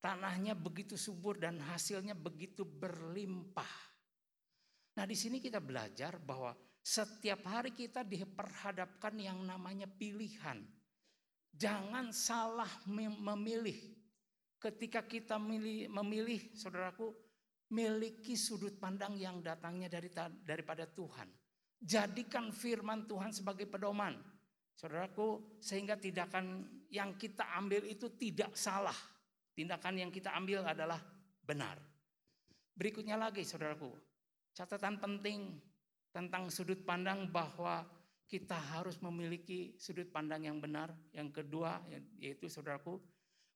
[0.00, 3.68] Tanahnya begitu subur dan hasilnya begitu berlimpah.
[4.96, 10.64] Nah, di sini kita belajar bahwa setiap hari kita diperhadapkan yang namanya pilihan.
[11.52, 13.76] Jangan salah memilih.
[14.56, 17.12] Ketika kita memilih, memilih saudaraku,
[17.76, 20.08] miliki sudut pandang yang datangnya dari
[20.40, 21.28] daripada Tuhan.
[21.84, 24.16] Jadikan firman Tuhan sebagai pedoman.
[24.80, 28.96] Saudaraku, sehingga tindakan yang kita ambil itu tidak salah.
[29.52, 30.96] Tindakan yang kita ambil adalah
[31.44, 31.76] benar.
[32.72, 33.92] Berikutnya lagi saudaraku,
[34.56, 35.60] catatan penting
[36.08, 37.84] tentang sudut pandang bahwa
[38.24, 40.88] kita harus memiliki sudut pandang yang benar.
[41.12, 41.84] Yang kedua
[42.16, 42.96] yaitu saudaraku,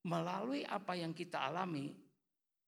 [0.05, 1.89] melalui apa yang kita alami,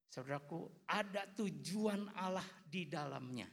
[0.09, 3.45] saudaraku, ada tujuan Allah di dalamnya.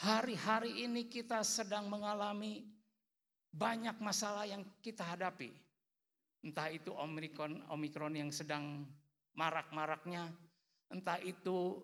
[0.00, 2.77] Hari-hari ini kita sedang mengalami
[3.52, 5.52] banyak masalah yang kita hadapi.
[6.44, 8.86] Entah itu Omikron, Omikron yang sedang
[9.34, 10.30] marak-maraknya,
[10.90, 11.82] entah itu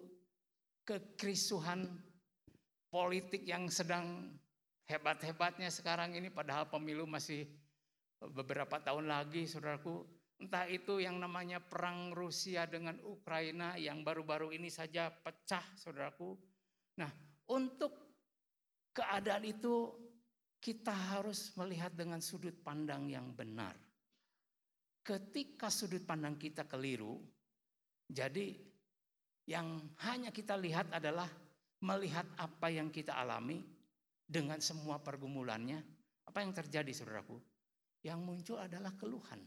[0.85, 1.89] kekrisuhan
[2.93, 4.31] politik yang sedang
[4.87, 7.49] hebat-hebatnya sekarang ini padahal pemilu masih
[8.21, 10.05] beberapa tahun lagi saudaraku.
[10.39, 16.37] Entah itu yang namanya perang Rusia dengan Ukraina yang baru-baru ini saja pecah saudaraku.
[17.01, 17.11] Nah
[17.49, 17.93] untuk
[18.95, 20.04] keadaan itu
[20.65, 23.77] kita harus melihat dengan sudut pandang yang benar.
[25.05, 27.21] Ketika sudut pandang kita keliru,
[28.09, 28.57] jadi
[29.45, 31.29] yang hanya kita lihat adalah
[31.85, 33.61] melihat apa yang kita alami
[34.25, 35.85] dengan semua pergumulannya.
[36.25, 37.37] Apa yang terjadi saudaraku?
[38.01, 39.45] Yang muncul adalah keluhan.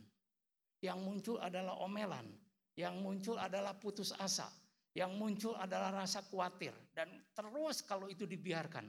[0.86, 2.30] Yang muncul adalah omelan.
[2.78, 4.45] Yang muncul adalah putus asa.
[4.93, 6.78] Yang muncul adalah rasa khawatir.
[6.93, 8.86] Dan terus kalau itu dibiarkan,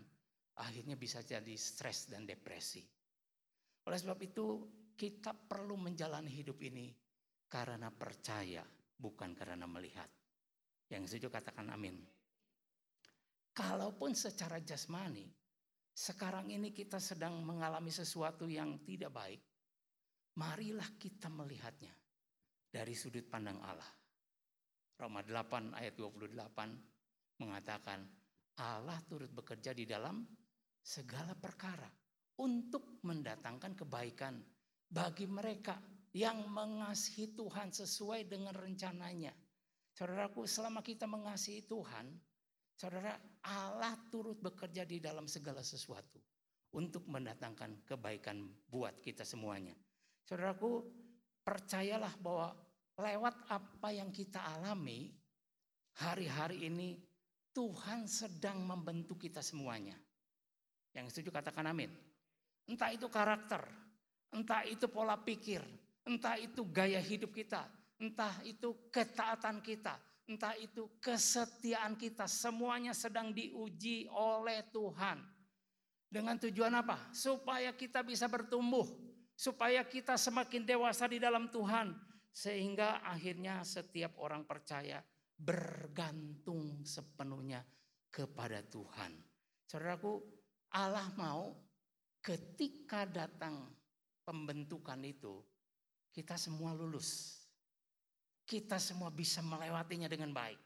[0.58, 2.82] akhirnya bisa jadi stres dan depresi.
[3.86, 4.46] Oleh sebab itu,
[4.98, 6.90] kita perlu menjalani hidup ini
[7.46, 8.66] karena percaya,
[8.98, 10.10] bukan karena melihat.
[10.90, 12.02] Yang setuju katakan amin.
[13.54, 15.26] Kalaupun secara jasmani,
[15.94, 19.42] sekarang ini kita sedang mengalami sesuatu yang tidak baik,
[20.38, 21.90] marilah kita melihatnya
[22.70, 23.90] dari sudut pandang Allah.
[24.98, 28.02] Roma 8 ayat 28 mengatakan
[28.58, 30.26] Allah turut bekerja di dalam
[30.88, 31.84] segala perkara
[32.40, 34.40] untuk mendatangkan kebaikan
[34.88, 35.76] bagi mereka
[36.16, 39.36] yang mengasihi Tuhan sesuai dengan rencananya.
[39.92, 42.08] Saudaraku, selama kita mengasihi Tuhan,
[42.72, 46.16] saudara Allah turut bekerja di dalam segala sesuatu
[46.72, 49.76] untuk mendatangkan kebaikan buat kita semuanya.
[50.24, 50.88] Saudaraku,
[51.44, 52.56] percayalah bahwa
[52.96, 55.12] lewat apa yang kita alami
[56.00, 56.96] hari-hari ini
[57.52, 60.07] Tuhan sedang membentuk kita semuanya.
[60.98, 61.94] Yang setuju katakan amin.
[62.68, 63.62] Entah itu karakter,
[64.28, 65.64] Entah itu pola pikir,
[66.04, 67.64] entah itu gaya hidup kita,
[67.96, 69.96] entah itu ketaatan kita,
[70.28, 75.16] entah itu kesetiaan kita, semuanya sedang diuji oleh Tuhan.
[76.08, 77.08] Dengan tujuan apa?
[77.12, 78.84] Supaya kita bisa bertumbuh,
[79.32, 81.96] supaya kita semakin dewasa di dalam Tuhan,
[82.32, 85.00] sehingga akhirnya setiap orang percaya
[85.36, 87.64] bergantung sepenuhnya
[88.12, 89.20] kepada Tuhan.
[89.68, 90.20] Saudaraku,
[90.76, 91.56] Allah mau
[92.20, 93.72] ketika datang
[94.26, 95.40] pembentukan itu,
[96.12, 97.40] kita semua lulus.
[98.48, 100.60] Kita semua bisa melewatinya dengan baik.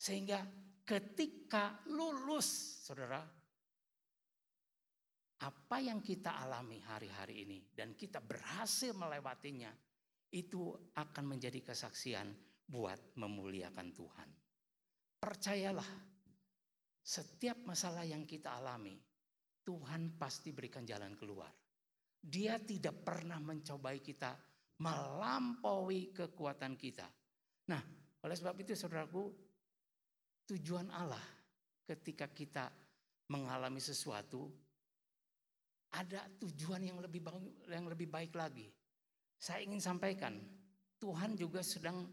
[0.00, 0.40] Sehingga
[0.84, 3.20] ketika lulus, saudara,
[5.40, 9.72] apa yang kita alami hari-hari ini dan kita berhasil melewatinya,
[10.30, 12.28] itu akan menjadi kesaksian
[12.68, 14.28] buat memuliakan Tuhan.
[15.20, 15.90] Percayalah,
[17.02, 18.96] setiap masalah yang kita alami,
[19.64, 21.50] Tuhan pasti berikan jalan keluar.
[22.20, 24.36] Dia tidak pernah mencobai kita
[24.80, 27.04] melampaui kekuatan kita.
[27.68, 27.82] Nah,
[28.24, 29.28] oleh sebab itu saudaraku,
[30.48, 31.22] tujuan Allah
[31.84, 32.72] ketika kita
[33.30, 34.48] mengalami sesuatu
[35.90, 38.66] ada tujuan yang lebih baik, yang lebih baik lagi.
[39.40, 40.36] Saya ingin sampaikan,
[41.00, 42.06] Tuhan juga sedang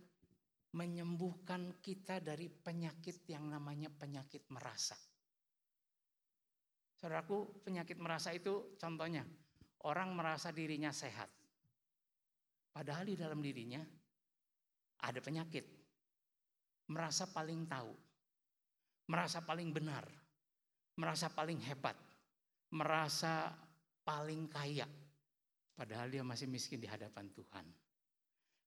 [0.76, 4.98] menyembuhkan kita dari penyakit yang namanya penyakit merasa.
[6.98, 9.22] Saudaraku, penyakit merasa itu contohnya
[9.86, 11.30] orang merasa dirinya sehat.
[12.74, 13.82] Padahal di dalam dirinya
[15.06, 15.66] ada penyakit.
[16.90, 17.94] Merasa paling tahu.
[19.14, 20.06] Merasa paling benar.
[20.98, 21.98] Merasa paling hebat.
[22.74, 23.54] Merasa
[24.02, 24.90] paling kaya.
[25.78, 27.66] Padahal dia masih miskin di hadapan Tuhan.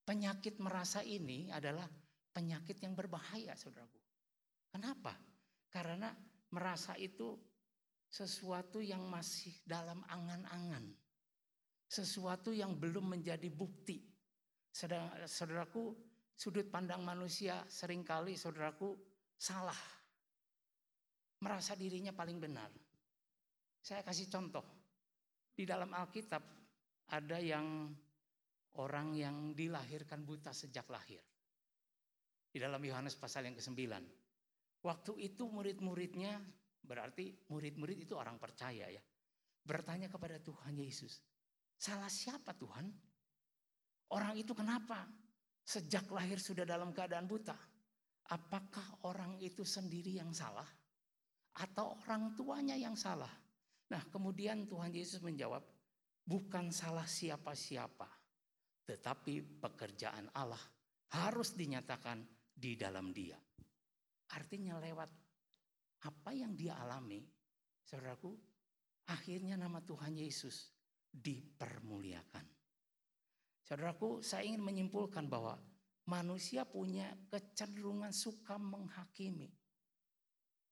[0.07, 1.87] Penyakit merasa ini adalah
[2.31, 3.99] penyakit yang berbahaya, saudaraku.
[4.71, 5.19] Kenapa?
[5.71, 6.15] Karena
[6.55, 7.35] merasa itu
[8.11, 10.91] sesuatu yang masih dalam angan-angan.
[11.87, 14.03] Sesuatu yang belum menjadi bukti.
[14.71, 15.95] Sedang, saudaraku,
[16.35, 18.99] sudut pandang manusia sering kali saudaraku
[19.39, 19.79] salah.
[21.41, 22.71] Merasa dirinya paling benar.
[23.81, 24.67] Saya kasih contoh.
[25.55, 26.43] Di dalam Alkitab
[27.11, 27.91] ada yang
[28.79, 31.23] orang yang dilahirkan buta sejak lahir.
[32.51, 33.79] Di dalam Yohanes pasal yang ke-9.
[34.83, 36.39] Waktu itu murid-muridnya
[36.81, 39.03] berarti murid-murid itu orang percaya ya.
[39.61, 41.21] Bertanya kepada Tuhan Yesus.
[41.77, 42.89] Salah siapa Tuhan?
[44.11, 45.07] Orang itu kenapa?
[45.63, 47.55] Sejak lahir sudah dalam keadaan buta.
[48.31, 50.67] Apakah orang itu sendiri yang salah?
[51.61, 53.31] Atau orang tuanya yang salah?
[53.91, 55.63] Nah kemudian Tuhan Yesus menjawab,
[56.27, 58.07] bukan salah siapa-siapa.
[58.87, 60.63] Tetapi pekerjaan Allah
[61.11, 62.23] harus dinyatakan
[62.55, 63.39] di dalam dia.
[64.31, 65.11] Artinya lewat
[66.01, 67.21] apa yang dia alami,
[67.85, 68.33] saudaraku,
[69.09, 70.73] akhirnya nama Tuhan Yesus
[71.11, 72.47] dipermuliakan.
[73.67, 75.61] Saudaraku, saya ingin menyimpulkan bahwa
[76.09, 79.53] manusia punya kecenderungan suka menghakimi.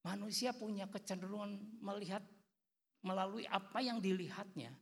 [0.02, 2.24] Manusia punya kecenderungan melihat
[3.04, 4.74] melalui apa yang dilihatnya.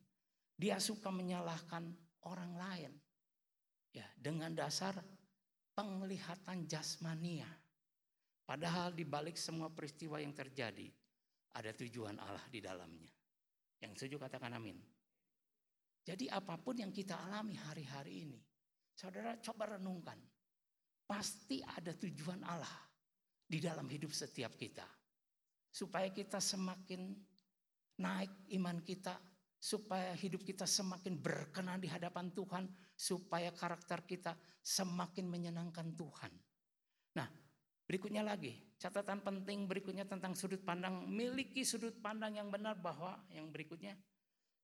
[0.56, 1.92] Dia suka menyalahkan
[2.24, 2.92] orang lain.
[3.92, 4.96] Ya, dengan dasar
[5.76, 7.48] penglihatan jasmania.
[8.46, 10.86] Padahal di balik semua peristiwa yang terjadi
[11.58, 13.10] ada tujuan Allah di dalamnya.
[13.82, 14.78] Yang setuju katakan amin.
[16.06, 18.38] Jadi apa pun yang kita alami hari-hari ini,
[18.94, 20.14] saudara coba renungkan.
[21.02, 22.86] Pasti ada tujuan Allah
[23.42, 24.86] di dalam hidup setiap kita.
[25.66, 27.10] Supaya kita semakin
[27.98, 29.18] naik iman kita,
[29.58, 36.30] supaya hidup kita semakin berkenan di hadapan Tuhan, supaya karakter kita semakin menyenangkan Tuhan.
[37.86, 38.50] Berikutnya lagi,
[38.82, 43.94] catatan penting berikutnya tentang sudut pandang, miliki sudut pandang yang benar bahwa yang berikutnya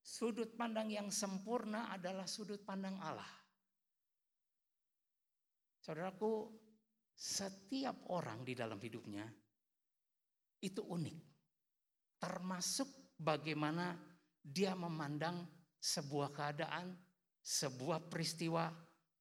[0.02, 3.30] sudut pandang yang sempurna adalah sudut pandang Allah.
[5.78, 6.50] Saudaraku,
[7.14, 9.30] setiap orang di dalam hidupnya
[10.58, 11.18] itu unik.
[12.18, 13.94] Termasuk bagaimana
[14.42, 15.46] dia memandang
[15.78, 16.90] sebuah keadaan,
[17.38, 18.70] sebuah peristiwa.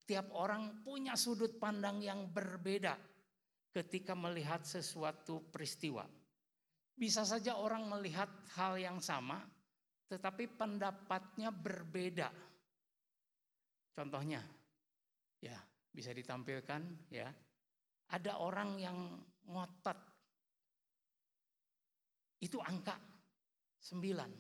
[0.06, 3.11] Tiap orang punya sudut pandang yang berbeda
[3.72, 6.04] ketika melihat sesuatu peristiwa.
[6.92, 8.28] Bisa saja orang melihat
[8.60, 9.40] hal yang sama,
[10.12, 12.30] tetapi pendapatnya berbeda.
[13.96, 14.44] Contohnya,
[15.40, 15.56] ya
[15.92, 17.32] bisa ditampilkan ya.
[18.12, 18.98] Ada orang yang
[19.48, 20.00] ngotot.
[22.44, 23.00] Itu angka
[23.80, 24.32] sembilan.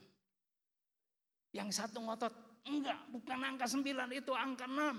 [1.55, 4.97] Yang satu ngotot, enggak bukan angka sembilan itu angka enam.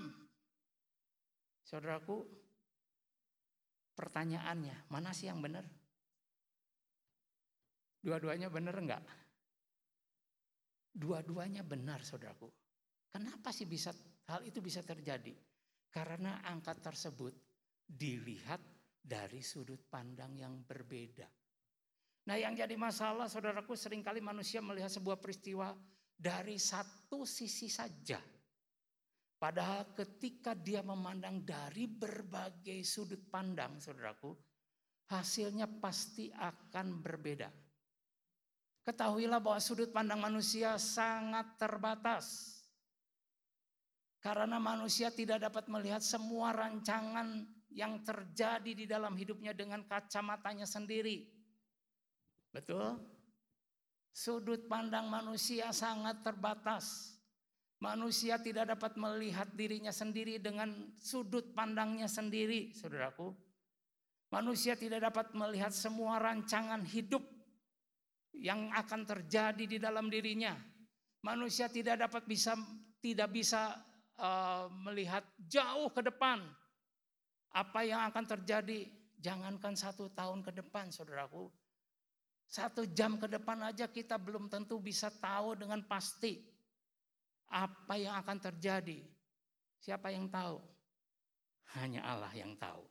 [1.63, 2.42] Saudaraku,
[3.93, 5.65] pertanyaannya, mana sih yang benar?
[8.03, 9.03] Dua-duanya benar enggak?
[10.93, 12.51] Dua-duanya benar saudaraku.
[13.13, 13.95] Kenapa sih bisa
[14.29, 15.31] hal itu bisa terjadi?
[15.93, 17.33] Karena angka tersebut
[17.85, 18.59] dilihat
[19.03, 21.29] dari sudut pandang yang berbeda.
[22.23, 25.75] Nah yang jadi masalah saudaraku sering kali manusia melihat sebuah peristiwa
[26.15, 28.17] dari satu sisi saja.
[29.43, 34.31] Padahal ketika dia memandang dari berbagai sudut pandang saudaraku,
[35.11, 37.51] hasilnya pasti akan berbeda.
[38.87, 42.55] Ketahuilah bahwa sudut pandang manusia sangat terbatas.
[44.23, 51.27] Karena manusia tidak dapat melihat semua rancangan yang terjadi di dalam hidupnya dengan kacamatanya sendiri.
[52.55, 52.95] Betul?
[54.15, 57.12] Sudut pandang manusia sangat terbatas.
[57.83, 63.35] Manusia tidak dapat melihat dirinya sendiri dengan sudut pandangnya sendiri, saudaraku.
[64.31, 67.19] Manusia tidak dapat melihat semua rancangan hidup
[68.31, 70.55] yang akan terjadi di dalam dirinya.
[71.27, 72.55] Manusia tidak dapat bisa
[73.03, 73.75] tidak bisa
[74.15, 76.39] uh, melihat jauh ke depan
[77.51, 78.87] apa yang akan terjadi.
[79.19, 81.51] Jangankan satu tahun ke depan, saudaraku.
[82.47, 86.52] Satu jam ke depan aja kita belum tentu bisa tahu dengan pasti
[87.49, 89.03] apa yang akan terjadi?
[89.83, 90.61] Siapa yang tahu?
[91.75, 92.85] Hanya Allah yang tahu.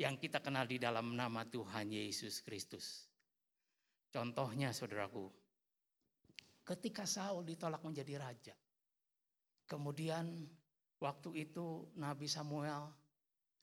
[0.00, 3.08] Yang kita kenal di dalam nama Tuhan Yesus Kristus.
[4.10, 5.30] Contohnya saudaraku,
[6.66, 8.56] ketika Saul ditolak menjadi raja.
[9.70, 10.50] Kemudian
[10.98, 12.90] waktu itu Nabi Samuel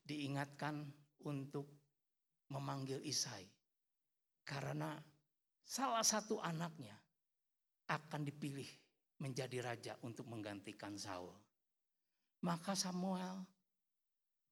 [0.08, 0.88] diingatkan
[1.28, 1.68] untuk
[2.48, 3.44] memanggil Isai.
[4.48, 4.96] Karena
[5.68, 6.96] salah satu anaknya
[7.92, 8.68] akan dipilih
[9.18, 11.34] menjadi raja untuk menggantikan Saul.
[12.46, 13.42] Maka Samuel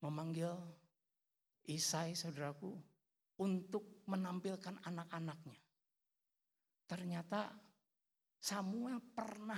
[0.01, 0.53] memanggil
[1.66, 2.78] Isai saudaraku
[3.41, 5.57] untuk menampilkan anak-anaknya.
[6.86, 7.49] Ternyata
[8.38, 9.57] Samuel pernah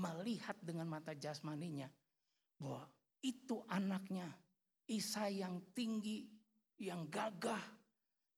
[0.00, 1.86] melihat dengan mata jasmaninya
[2.56, 2.88] bahwa
[3.20, 4.28] itu anaknya
[4.84, 6.28] Isai yang tinggi,
[6.80, 7.60] yang gagah,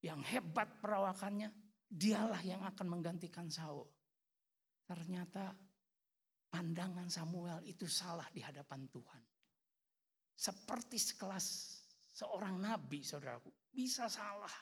[0.03, 1.51] yang hebat perawakannya,
[1.91, 3.87] dialah yang akan menggantikan Saul.
[4.87, 5.66] Ternyata
[6.57, 9.23] pandangan Samuel itu salah di hadapan Tuhan.
[10.33, 11.47] Seperti sekelas
[12.17, 14.57] seorang nabi, saudaraku, bisa salah.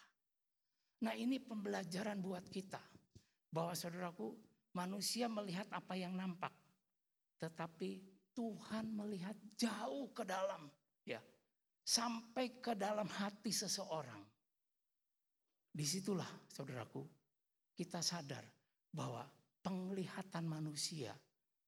[1.07, 2.82] Nah ini pembelajaran buat kita.
[3.47, 4.34] Bahwa saudaraku,
[4.74, 6.51] manusia melihat apa yang nampak.
[7.38, 8.03] Tetapi
[8.34, 10.66] Tuhan melihat jauh ke dalam.
[11.07, 11.22] ya
[11.86, 14.18] Sampai ke dalam hati seseorang.
[15.70, 17.07] Di situlah saudaraku,
[17.78, 18.42] kita sadar
[18.90, 19.22] bahwa
[19.62, 21.14] penglihatan manusia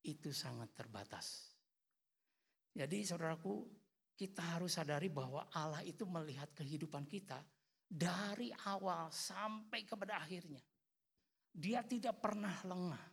[0.07, 1.51] itu sangat terbatas.
[2.77, 3.67] Jadi saudaraku,
[4.17, 7.43] kita harus sadari bahwa Allah itu melihat kehidupan kita
[7.85, 10.63] dari awal sampai kepada akhirnya.
[11.53, 13.05] Dia tidak pernah lengah.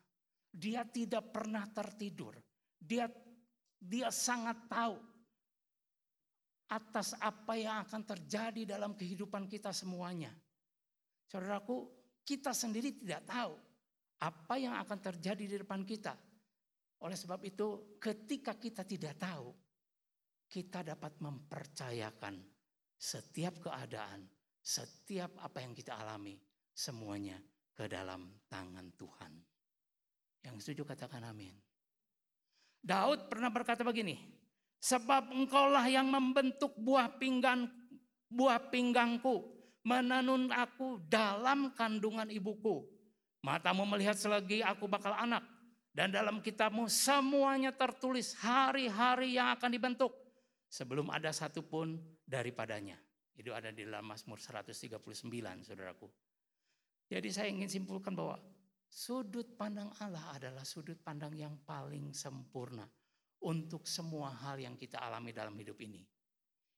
[0.54, 2.38] Dia tidak pernah tertidur.
[2.78, 3.08] Dia
[3.84, 4.96] dia sangat tahu
[6.72, 10.32] atas apa yang akan terjadi dalam kehidupan kita semuanya.
[11.28, 11.92] Saudaraku,
[12.24, 13.54] kita sendiri tidak tahu
[14.24, 16.16] apa yang akan terjadi di depan kita.
[17.04, 19.52] Oleh sebab itu, ketika kita tidak tahu,
[20.48, 22.40] kita dapat mempercayakan
[22.96, 24.24] setiap keadaan,
[24.64, 26.40] setiap apa yang kita alami,
[26.72, 27.36] semuanya
[27.76, 29.34] ke dalam tangan Tuhan.
[30.48, 31.52] Yang setuju katakan amin.
[32.80, 34.16] Daud pernah berkata begini,
[34.80, 37.68] sebab engkaulah yang membentuk buah pinggang
[38.34, 39.46] buah pinggangku,
[39.86, 42.82] menenun aku dalam kandungan ibuku.
[43.46, 45.46] Matamu melihat selagi aku bakal anak,
[45.94, 50.10] dan dalam kitabmu semuanya tertulis hari-hari yang akan dibentuk.
[50.66, 52.98] Sebelum ada satupun daripadanya.
[53.38, 54.90] Itu ada di dalam Mazmur 139
[55.62, 56.10] saudaraku.
[57.14, 58.42] Jadi saya ingin simpulkan bahwa
[58.90, 62.90] sudut pandang Allah adalah sudut pandang yang paling sempurna.
[63.44, 66.00] Untuk semua hal yang kita alami dalam hidup ini.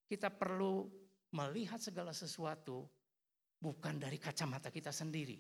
[0.10, 0.90] Kita perlu
[1.38, 2.90] melihat segala sesuatu
[3.62, 5.38] bukan dari kacamata kita sendiri.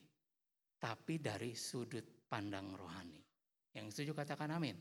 [0.77, 3.24] Tapi dari sudut pandang rohani.
[3.75, 4.79] Yang setuju katakan amin.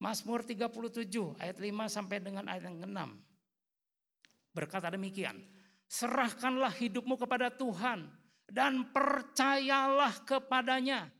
[0.00, 3.00] Mazmur 37 ayat 5 sampai dengan ayat yang ke-6.
[4.56, 5.36] Berkata demikian,
[5.84, 8.08] serahkanlah hidupmu kepada Tuhan
[8.48, 11.12] dan percayalah kepadanya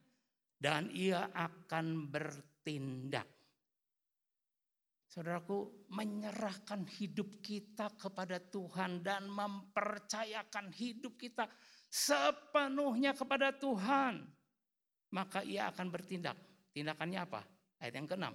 [0.59, 3.29] dan ia akan bertindak.
[5.05, 11.47] Saudaraku, menyerahkan hidup kita kepada Tuhan dan mempercayakan hidup kita
[11.87, 14.27] sepenuhnya kepada Tuhan,
[15.15, 16.35] maka ia akan bertindak.
[16.75, 17.41] Tindakannya apa?
[17.79, 18.35] Ayat yang keenam.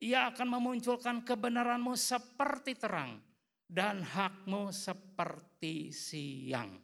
[0.00, 3.20] Ia akan memunculkan kebenaranmu seperti terang
[3.68, 6.80] dan hakmu seperti siang.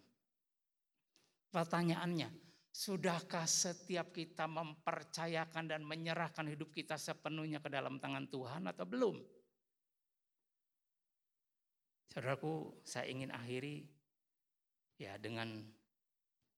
[1.52, 8.88] Pertanyaannya, Sudahkah setiap kita mempercayakan dan menyerahkan hidup kita sepenuhnya ke dalam tangan Tuhan atau
[8.88, 9.20] belum?
[12.08, 13.84] Saudaraku, saya ingin akhiri
[14.96, 15.60] ya dengan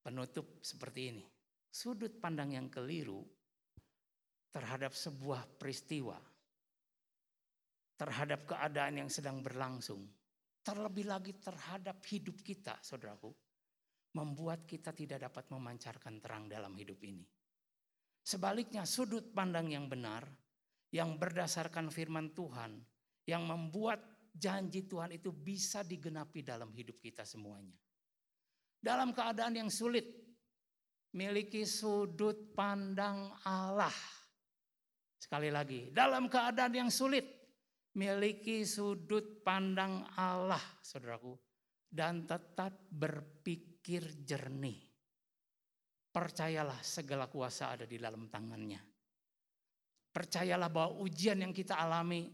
[0.06, 1.26] penutup seperti ini.
[1.66, 3.26] Sudut pandang yang keliru
[4.54, 6.14] terhadap sebuah peristiwa,
[7.98, 10.06] terhadap keadaan yang sedang berlangsung,
[10.62, 13.34] terlebih lagi terhadap hidup kita, saudaraku,
[14.14, 17.26] membuat kita tidak dapat memancarkan terang dalam hidup ini.
[18.22, 20.22] Sebaliknya, sudut pandang yang benar,
[20.94, 22.78] yang berdasarkan firman Tuhan,
[23.26, 24.00] yang membuat
[24.30, 27.74] janji Tuhan itu bisa digenapi dalam hidup kita semuanya.
[28.78, 30.06] Dalam keadaan yang sulit,
[31.18, 34.23] miliki sudut pandang Allah.
[35.24, 37.24] Sekali lagi, dalam keadaan yang sulit,
[37.96, 41.32] miliki sudut pandang Allah, saudaraku,
[41.88, 44.84] dan tetap berpikir jernih.
[46.12, 48.84] Percayalah segala kuasa ada di dalam tangannya.
[50.12, 52.28] Percayalah bahwa ujian yang kita alami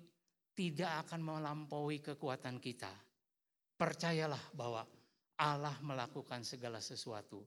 [0.51, 2.91] tidak akan melampaui kekuatan kita.
[3.79, 4.83] Percayalah bahwa
[5.39, 7.47] Allah melakukan segala sesuatu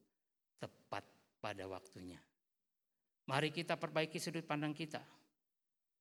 [0.56, 1.04] tepat
[1.44, 2.24] pada waktunya.
[3.28, 5.04] Mari kita perbaiki sudut pandang kita.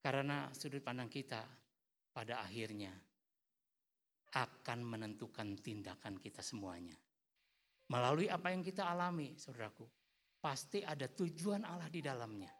[0.03, 1.47] Karena sudut pandang kita
[2.11, 2.91] pada akhirnya
[4.35, 6.99] akan menentukan tindakan kita semuanya.
[7.93, 9.87] Melalui apa yang kita alami, saudaraku,
[10.43, 12.51] pasti ada tujuan Allah di dalamnya.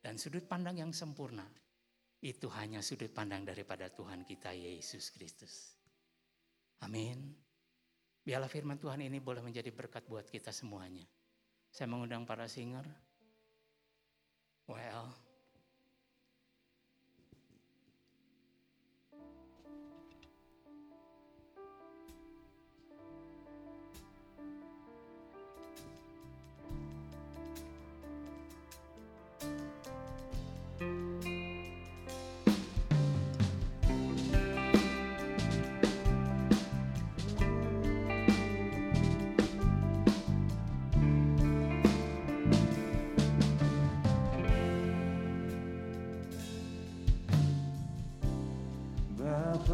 [0.00, 1.44] Dan sudut pandang yang sempurna,
[2.24, 5.76] itu hanya sudut pandang daripada Tuhan kita Yesus Kristus.
[6.80, 7.36] Amin.
[8.24, 11.04] Biarlah firman Tuhan ini boleh menjadi berkat buat kita semuanya.
[11.68, 12.88] Saya mengundang para singer.
[14.64, 15.12] Well,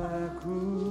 [0.00, 0.89] Bapakku datang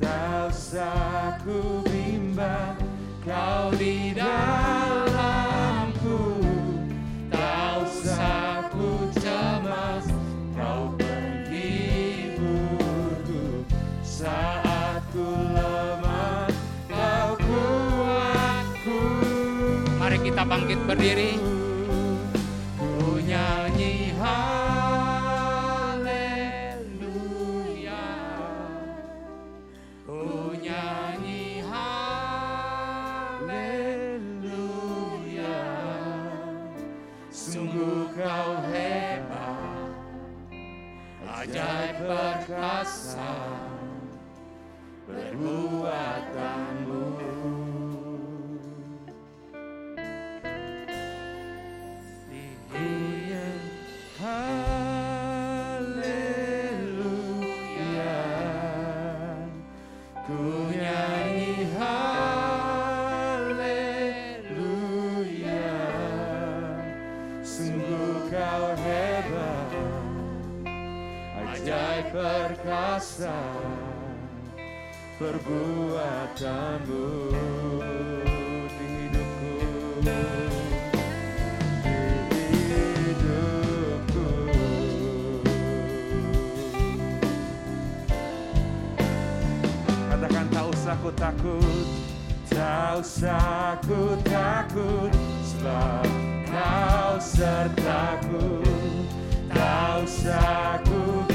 [0.00, 2.80] Tak usah ku bimbang
[3.20, 5.60] Kau di dalamku.
[7.28, 10.08] Tak usah ku cemas
[10.56, 12.00] Kau penghiburku
[14.00, 16.48] Saat ku lemah
[16.88, 19.00] Kau kuatku.
[20.00, 21.49] Mari kita bangkit berdiri.
[76.40, 77.04] Perbuatanmu
[78.72, 79.52] di hidupku
[83.04, 84.28] hidupku.
[90.08, 91.84] Katakan tak usah ku takut
[92.48, 95.12] Tak usah ku takut
[95.44, 96.08] Sebab
[96.48, 98.64] kau sertaku.
[99.52, 101.29] Tak usah ku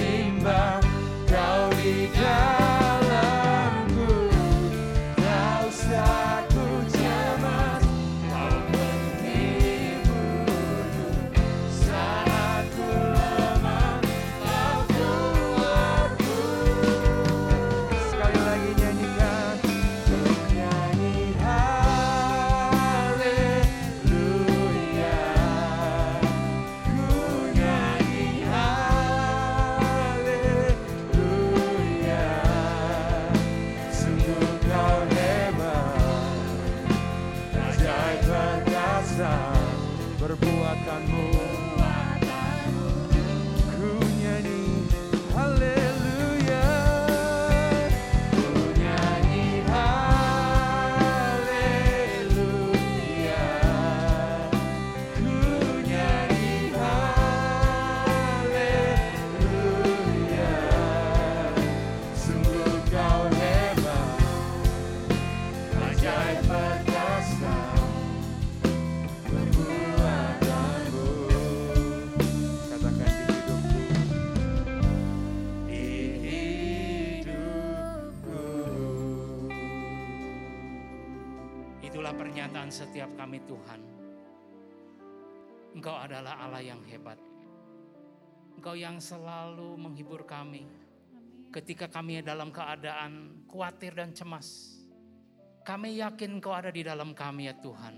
[82.66, 83.82] pernyataan setiap kami Tuhan.
[85.78, 87.20] Engkau adalah Allah yang hebat.
[88.58, 90.66] Engkau yang selalu menghibur kami
[91.54, 94.82] ketika kami dalam keadaan khawatir dan cemas.
[95.62, 97.96] Kami yakin Engkau ada di dalam kami ya Tuhan.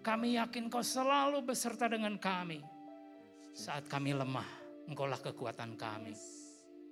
[0.00, 2.64] Kami yakin Engkau selalu beserta dengan kami.
[3.52, 4.48] Saat kami lemah,
[4.88, 6.16] Engkaulah kekuatan kami.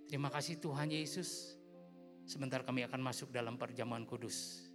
[0.05, 1.57] Terima kasih Tuhan Yesus.
[2.29, 4.68] Sebentar kami akan masuk dalam perjamuan kudus.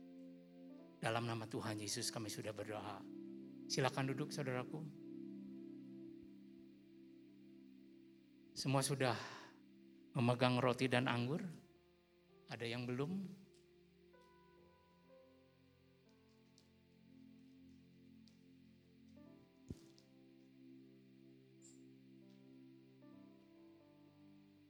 [1.04, 3.04] Dalam nama Tuhan Yesus kami sudah berdoa.
[3.68, 4.80] Silakan duduk saudaraku.
[8.56, 9.12] Semua sudah
[10.16, 11.44] memegang roti dan anggur?
[12.48, 13.20] Ada yang belum?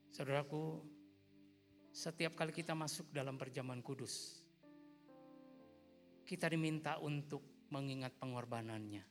[0.10, 0.82] Saudaraku,
[1.94, 4.43] setiap kali kita masuk dalam perjamuan kudus,
[6.24, 9.04] kita diminta untuk mengingat pengorbanannya.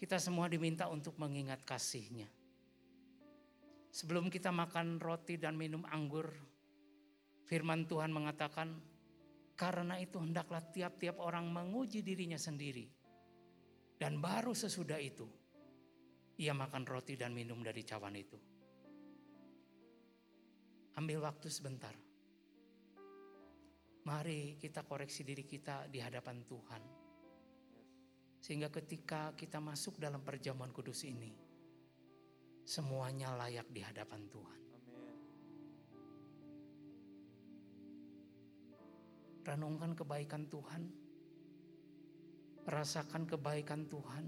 [0.00, 2.28] Kita semua diminta untuk mengingat kasihnya.
[3.90, 6.30] Sebelum kita makan roti dan minum anggur,
[7.44, 8.80] firman Tuhan mengatakan,
[9.58, 12.88] karena itu hendaklah tiap-tiap orang menguji dirinya sendiri.
[14.00, 15.28] Dan baru sesudah itu,
[16.40, 18.38] ia makan roti dan minum dari cawan itu.
[20.96, 21.92] Ambil waktu sebentar.
[24.10, 26.82] Mari kita koreksi diri kita di hadapan Tuhan.
[28.42, 31.30] Sehingga ketika kita masuk dalam perjamuan kudus ini,
[32.66, 34.60] semuanya layak di hadapan Tuhan.
[39.46, 40.82] Renungkan kebaikan Tuhan.
[42.66, 44.26] Rasakan kebaikan Tuhan.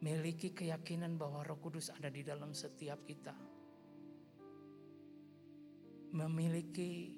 [0.00, 3.49] Miliki keyakinan bahwa Roh Kudus ada di dalam setiap kita.
[6.10, 7.14] Memiliki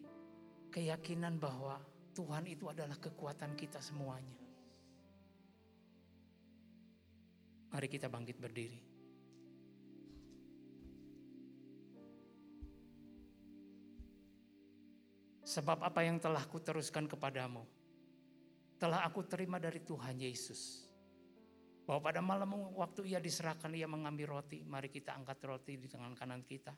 [0.68, 1.80] keyakinan bahwa
[2.12, 4.36] Tuhan itu adalah kekuatan kita semuanya.
[7.72, 8.80] Mari kita bangkit berdiri.
[15.52, 17.64] Sebab apa yang telah kuteruskan kepadamu,
[18.80, 20.88] telah aku terima dari Tuhan Yesus.
[21.84, 24.64] Bahwa pada malam waktu ia diserahkan, ia mengambil roti.
[24.64, 26.72] Mari kita angkat roti di tangan kanan kita.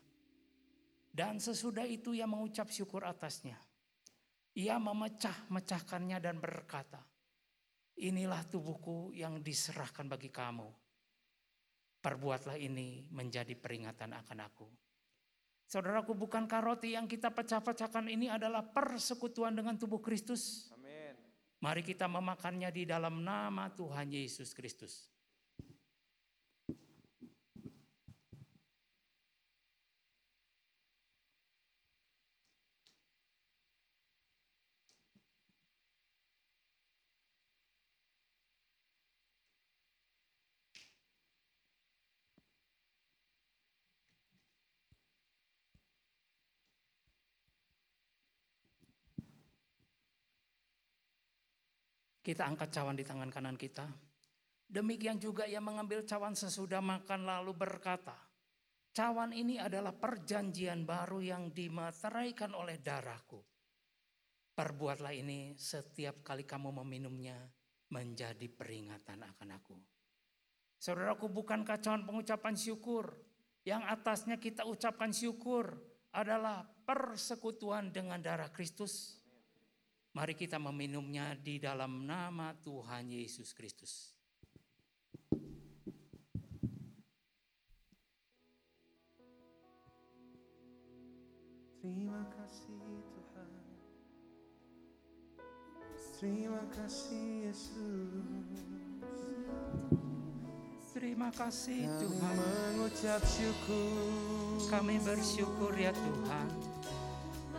[1.15, 3.55] Dan sesudah itu ia mengucap syukur atasnya.
[4.59, 6.99] Ia memecah-mecahkannya dan berkata,
[7.95, 10.67] Inilah tubuhku yang diserahkan bagi kamu.
[12.03, 14.67] Perbuatlah ini menjadi peringatan akan aku.
[15.63, 20.67] Saudaraku, bukankah roti yang kita pecah-pecahkan ini adalah persekutuan dengan tubuh Kristus?
[20.75, 21.15] Amin.
[21.63, 25.14] Mari kita memakannya di dalam nama Tuhan Yesus Kristus.
[52.25, 53.85] Kita angkat cawan di tangan kanan kita.
[54.65, 58.17] Demikian juga ia mengambil cawan sesudah makan lalu berkata,
[58.97, 63.37] cawan ini adalah perjanjian baru yang dimateraikan oleh darahku.
[64.57, 67.37] Perbuatlah ini setiap kali kamu meminumnya
[67.93, 69.77] menjadi peringatan akan aku.
[70.81, 73.13] Saudaraku bukan cawan pengucapan syukur.
[73.61, 75.77] Yang atasnya kita ucapkan syukur
[76.09, 79.21] adalah persekutuan dengan darah Kristus.
[80.15, 84.15] Mari kita meminumnya di dalam nama Tuhan Yesus Kristus.
[91.83, 92.79] Terima kasih
[93.11, 93.51] Tuhan.
[96.15, 98.59] Terima kasih Yesus.
[100.95, 102.35] Terima kasih Kami Tuhan.
[102.39, 104.63] mengucap syukur.
[104.71, 106.47] Kami bersyukur ya Tuhan.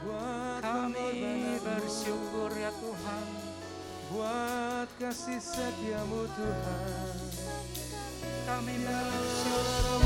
[0.06, 3.26] Buat Kami bersyukur ya Tuhan.
[4.14, 7.18] buat kasih setiamu Tuhan.
[8.46, 10.05] Kami bersyukur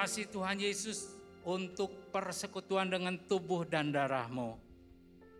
[0.00, 1.12] kasih Tuhan Yesus
[1.44, 4.56] untuk persekutuan dengan tubuh dan darahmu.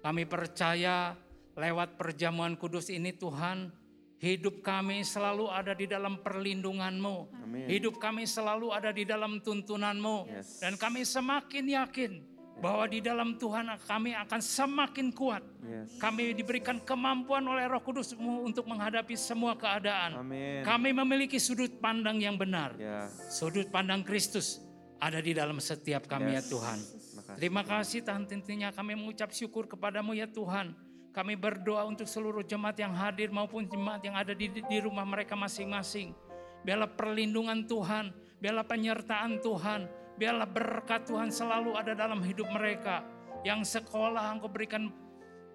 [0.04, 1.16] Kami percaya
[1.56, 3.72] lewat perjamuan kudus ini Tuhan,
[4.20, 7.16] hidup kami selalu ada di dalam perlindunganmu.
[7.40, 7.66] Amin.
[7.72, 10.28] Hidup kami selalu ada di dalam tuntunanmu.
[10.28, 10.60] Yes.
[10.60, 12.12] Dan kami semakin yakin
[12.60, 15.40] bahwa di dalam Tuhan kami akan semakin kuat.
[15.64, 15.96] Yes.
[15.96, 20.20] Kami diberikan kemampuan oleh Roh Kudusmu untuk menghadapi semua keadaan.
[20.20, 20.60] Amin.
[20.60, 22.76] Kami memiliki sudut pandang yang benar.
[22.76, 23.08] Ya.
[23.32, 24.60] Sudut pandang Kristus
[25.00, 26.52] ada di dalam setiap kami ya Yes.
[26.52, 26.78] Tuhan.
[27.16, 27.38] Makasih.
[27.40, 30.76] Terima kasih Tuhan tentunya kami mengucap syukur kepadamu ya Tuhan.
[31.10, 35.34] Kami berdoa untuk seluruh jemaat yang hadir maupun jemaat yang ada di, di rumah mereka
[35.34, 36.14] masing-masing.
[36.62, 39.90] Biarlah perlindungan Tuhan, biarlah penyertaan Tuhan,
[40.20, 43.00] biarlah berkat Tuhan selalu ada dalam hidup mereka.
[43.40, 44.92] Yang sekolah Engkau berikan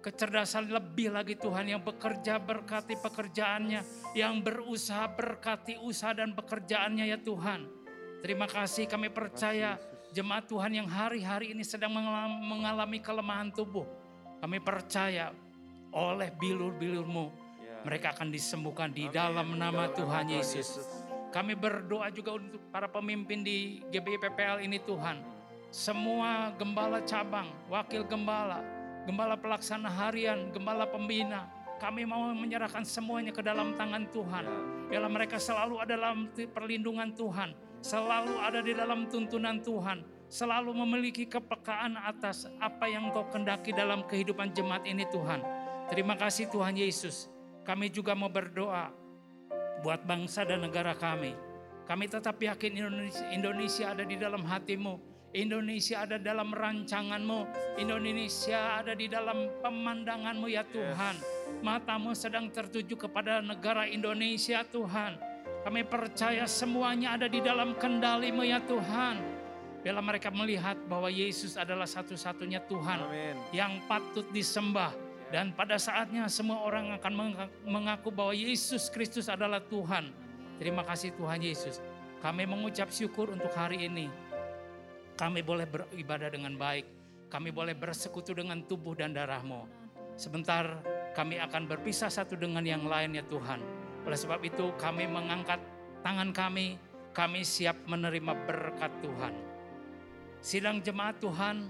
[0.02, 3.86] kecerdasan lebih lagi Tuhan yang bekerja berkati pekerjaannya,
[4.18, 7.62] yang berusaha berkati usaha dan pekerjaannya ya Tuhan.
[8.26, 9.78] Terima kasih kami percaya
[10.10, 13.86] jemaat Tuhan yang hari-hari ini sedang mengalam- mengalami kelemahan tubuh.
[14.42, 15.30] Kami percaya
[15.94, 17.30] oleh bilur-bilurmu
[17.62, 17.86] Ya.
[17.86, 21.05] mereka akan disembuhkan di dalam nama Tuhan Yesus.
[21.36, 25.20] Kami berdoa juga untuk para pemimpin di GBI PPL ini Tuhan.
[25.68, 28.64] Semua gembala cabang, wakil gembala,
[29.04, 31.44] gembala pelaksana harian, gembala pembina.
[31.76, 34.48] Kami mau menyerahkan semuanya ke dalam tangan Tuhan.
[34.88, 37.52] Biarlah mereka selalu ada dalam perlindungan Tuhan.
[37.84, 40.08] Selalu ada di dalam tuntunan Tuhan.
[40.32, 45.44] Selalu memiliki kepekaan atas apa yang kau kendaki dalam kehidupan jemaat ini Tuhan.
[45.92, 47.28] Terima kasih Tuhan Yesus.
[47.68, 48.88] Kami juga mau berdoa
[49.80, 51.36] buat bangsa dan negara kami.
[51.86, 54.94] Kami tetap yakin Indonesia, Indonesia ada di dalam hatimu.
[55.36, 57.40] Indonesia ada dalam rancanganmu.
[57.76, 61.14] Indonesia ada di dalam pemandanganmu ya Tuhan.
[61.60, 65.20] Matamu sedang tertuju kepada negara Indonesia Tuhan.
[65.66, 69.18] Kami percaya semuanya ada di dalam kendalimu ya Tuhan.
[69.86, 73.36] Bila mereka melihat bahwa Yesus adalah satu-satunya Tuhan Amin.
[73.54, 75.05] yang patut disembah.
[75.26, 80.14] Dan pada saatnya semua orang akan menga- mengaku bahwa Yesus Kristus adalah Tuhan.
[80.62, 81.82] Terima kasih Tuhan Yesus.
[82.22, 84.06] Kami mengucap syukur untuk hari ini.
[85.18, 86.86] Kami boleh beribadah dengan baik.
[87.26, 89.66] Kami boleh bersekutu dengan tubuh dan darahmu.
[90.14, 90.80] Sebentar
[91.12, 93.60] kami akan berpisah satu dengan yang lain ya Tuhan.
[94.06, 95.58] Oleh sebab itu kami mengangkat
[96.06, 96.78] tangan kami.
[97.16, 99.32] Kami siap menerima berkat Tuhan.
[100.44, 101.64] Sidang jemaat Tuhan,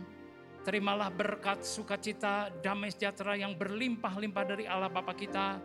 [0.67, 5.63] terimalah berkat sukacita, damai sejahtera yang berlimpah-limpah dari Allah Bapa kita,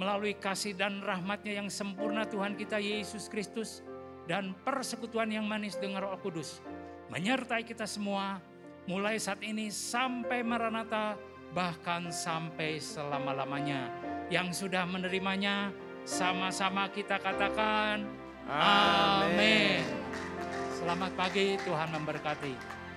[0.00, 3.84] melalui kasih dan rahmatnya yang sempurna Tuhan kita Yesus Kristus,
[4.24, 6.64] dan persekutuan yang manis dengan roh kudus,
[7.12, 8.40] menyertai kita semua,
[8.88, 11.20] mulai saat ini sampai Maranatha,
[11.52, 13.92] bahkan sampai selama-lamanya.
[14.32, 15.68] Yang sudah menerimanya,
[16.08, 18.00] sama-sama kita katakan,
[18.48, 19.84] Amin.
[20.72, 22.87] Selamat pagi, Tuhan memberkati.